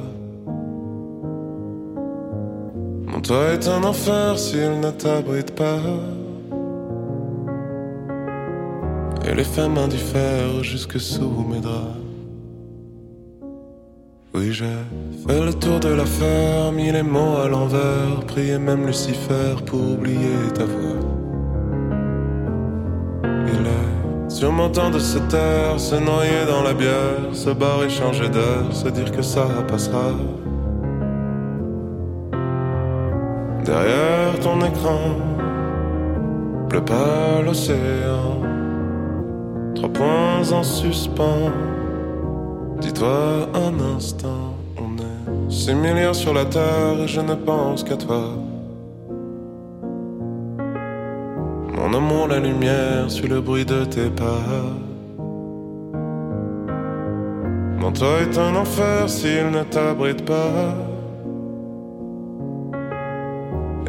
Mon 3.06 3.22
toit 3.22 3.54
est 3.54 3.65
un 3.70 3.82
enfer 3.86 4.38
s'il 4.38 4.82
ne 4.82 4.91
t'abrite 4.91 5.56
pas. 5.56 5.80
Et 9.26 9.34
les 9.34 9.46
femmes 9.46 9.78
indiffèrent 9.78 10.62
jusque 10.63 11.00
sous 11.00 11.46
mes 11.50 11.62
draps. 11.62 11.98
Oui, 14.34 14.52
j'ai 14.52 14.65
fait 15.26 15.46
le 15.46 15.54
tour 15.54 15.80
de 15.80 15.89
la 15.89 16.06
ferme, 16.06 16.76
mis 16.76 16.91
les 16.91 17.04
mots 17.04 17.38
à 17.38 17.48
l'envers, 17.48 18.20
prié 18.28 18.58
même 18.58 18.86
Lucifer 18.86 19.56
pour 19.65 19.80
oublier 19.93 20.52
ta 20.54 20.65
voix. 20.65 20.97
Est 24.38 24.41
Surmontant 24.41 24.91
de 24.91 25.00
se 25.00 25.17
taire, 25.17 25.80
se 25.80 25.95
noyer 25.95 26.45
dans 26.47 26.62
la 26.62 26.73
bière, 26.73 27.34
se 27.34 27.50
barrer, 27.50 27.89
changer 27.89 28.30
d'heure, 28.30 28.71
se 28.71 28.88
dire 28.89 29.12
que 29.12 29.23
ça 29.23 29.47
passera. 29.67 30.12
Derrière 33.65 34.39
ton 34.43 34.60
écran, 34.62 35.00
pleut 36.69 36.86
pas 36.86 37.41
l'océan. 37.43 38.43
Trois 39.73 39.89
points 39.89 40.52
en 40.52 40.62
suspens. 40.62 41.52
Dis-toi 42.80 43.50
un 43.56 43.95
instant, 43.95 44.54
on 44.78 44.97
est 45.02 45.52
six 45.52 45.73
milliards 45.73 46.13
sur 46.13 46.36
la 46.36 46.45
terre 46.45 47.02
et 47.04 47.08
je 47.08 47.21
ne 47.21 47.34
pense 47.34 47.84
qu'à 47.84 47.97
toi. 47.97 48.47
Mon 51.88 51.93
amour, 51.93 52.28
la 52.28 52.41
lumière 52.41 53.10
suit 53.10 53.30
le 53.30 53.39
bruit 53.39 53.63
de 53.63 53.86
tes 53.86 54.10
pas. 54.10 54.43
Mon 57.80 57.93
toit 57.93 58.23
est 58.23 58.38
un 58.38 58.54
enfer 58.58 59.10
s'il 59.10 59.52
ne 59.52 59.63
t'abrite 59.63 60.26
pas. 60.26 60.76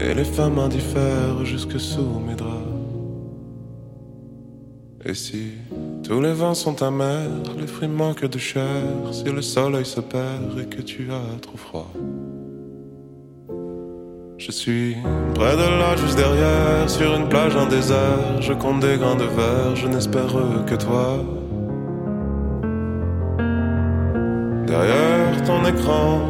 Et 0.00 0.14
les 0.14 0.22
femmes 0.22 0.60
indiffèrent 0.60 1.44
jusque 1.44 1.80
sous 1.80 2.20
mes 2.24 2.36
draps. 2.36 2.54
Et 5.04 5.14
si 5.14 5.54
tous 6.04 6.20
les 6.20 6.34
vents 6.34 6.54
sont 6.54 6.80
amers, 6.84 7.42
les 7.58 7.66
fruits 7.66 7.88
manquent 7.88 8.26
de 8.26 8.38
chair, 8.38 8.84
si 9.10 9.24
le 9.24 9.42
soleil 9.42 9.84
se 9.84 10.00
perd 10.00 10.56
et 10.60 10.66
que 10.66 10.82
tu 10.82 11.10
as 11.10 11.40
trop 11.40 11.56
froid. 11.56 11.90
Je 14.38 14.52
suis 14.52 14.96
près 15.34 15.56
de 15.56 15.68
là, 15.80 15.96
juste 15.96 16.16
derrière, 16.16 16.88
sur 16.88 17.12
une 17.12 17.28
plage 17.28 17.56
en 17.56 17.66
désert. 17.66 18.40
Je 18.40 18.52
compte 18.52 18.78
des 18.78 18.96
grains 18.96 19.16
de 19.16 19.24
verre, 19.24 19.74
je 19.74 19.88
n'espère 19.88 20.28
que 20.64 20.76
toi. 20.76 21.24
Derrière 24.64 25.42
ton 25.44 25.64
écran, 25.64 26.20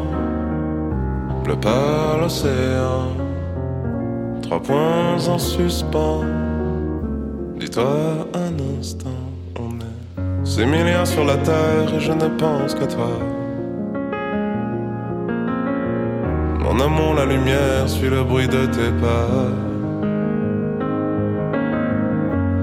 pleut 1.43 1.59
pas 1.59 2.17
l'océan. 2.19 3.09
Trois 4.41 4.59
points 4.63 5.27
en 5.27 5.37
suspens. 5.37 6.23
Dis-toi 7.59 8.27
un 8.33 8.79
instant, 8.79 9.21
on 9.59 9.69
est 9.77 10.45
six 10.45 10.65
milliards 10.65 11.05
sur 11.05 11.25
la 11.25 11.37
terre 11.37 11.93
et 11.95 11.99
je 11.99 12.11
ne 12.11 12.27
pense 12.39 12.73
qu'à 12.73 12.87
toi. 12.87 13.38
Mon 16.79 16.85
amour, 16.85 17.13
la 17.13 17.25
lumière 17.25 17.89
suit 17.89 18.09
le 18.09 18.23
bruit 18.23 18.47
de 18.47 18.65
tes 18.67 18.91
pas. 19.01 19.49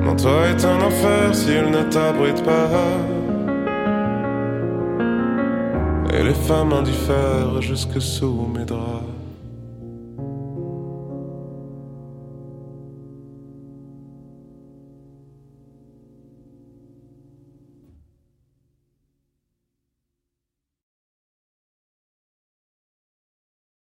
Mon 0.03 0.17
toit 0.17 0.49
est 0.49 0.65
un 0.65 0.81
enfer 0.81 1.35
s'il 1.35 1.71
ne 1.71 1.83
t'abrite 1.91 2.43
pas. 2.43 2.71
Et 6.15 6.23
les 6.23 6.33
femmes 6.33 6.73
indiffèrent 6.73 7.61
jusque 7.61 8.01
sous 8.01 8.49
mes 8.55 8.65
draps. 8.65 9.16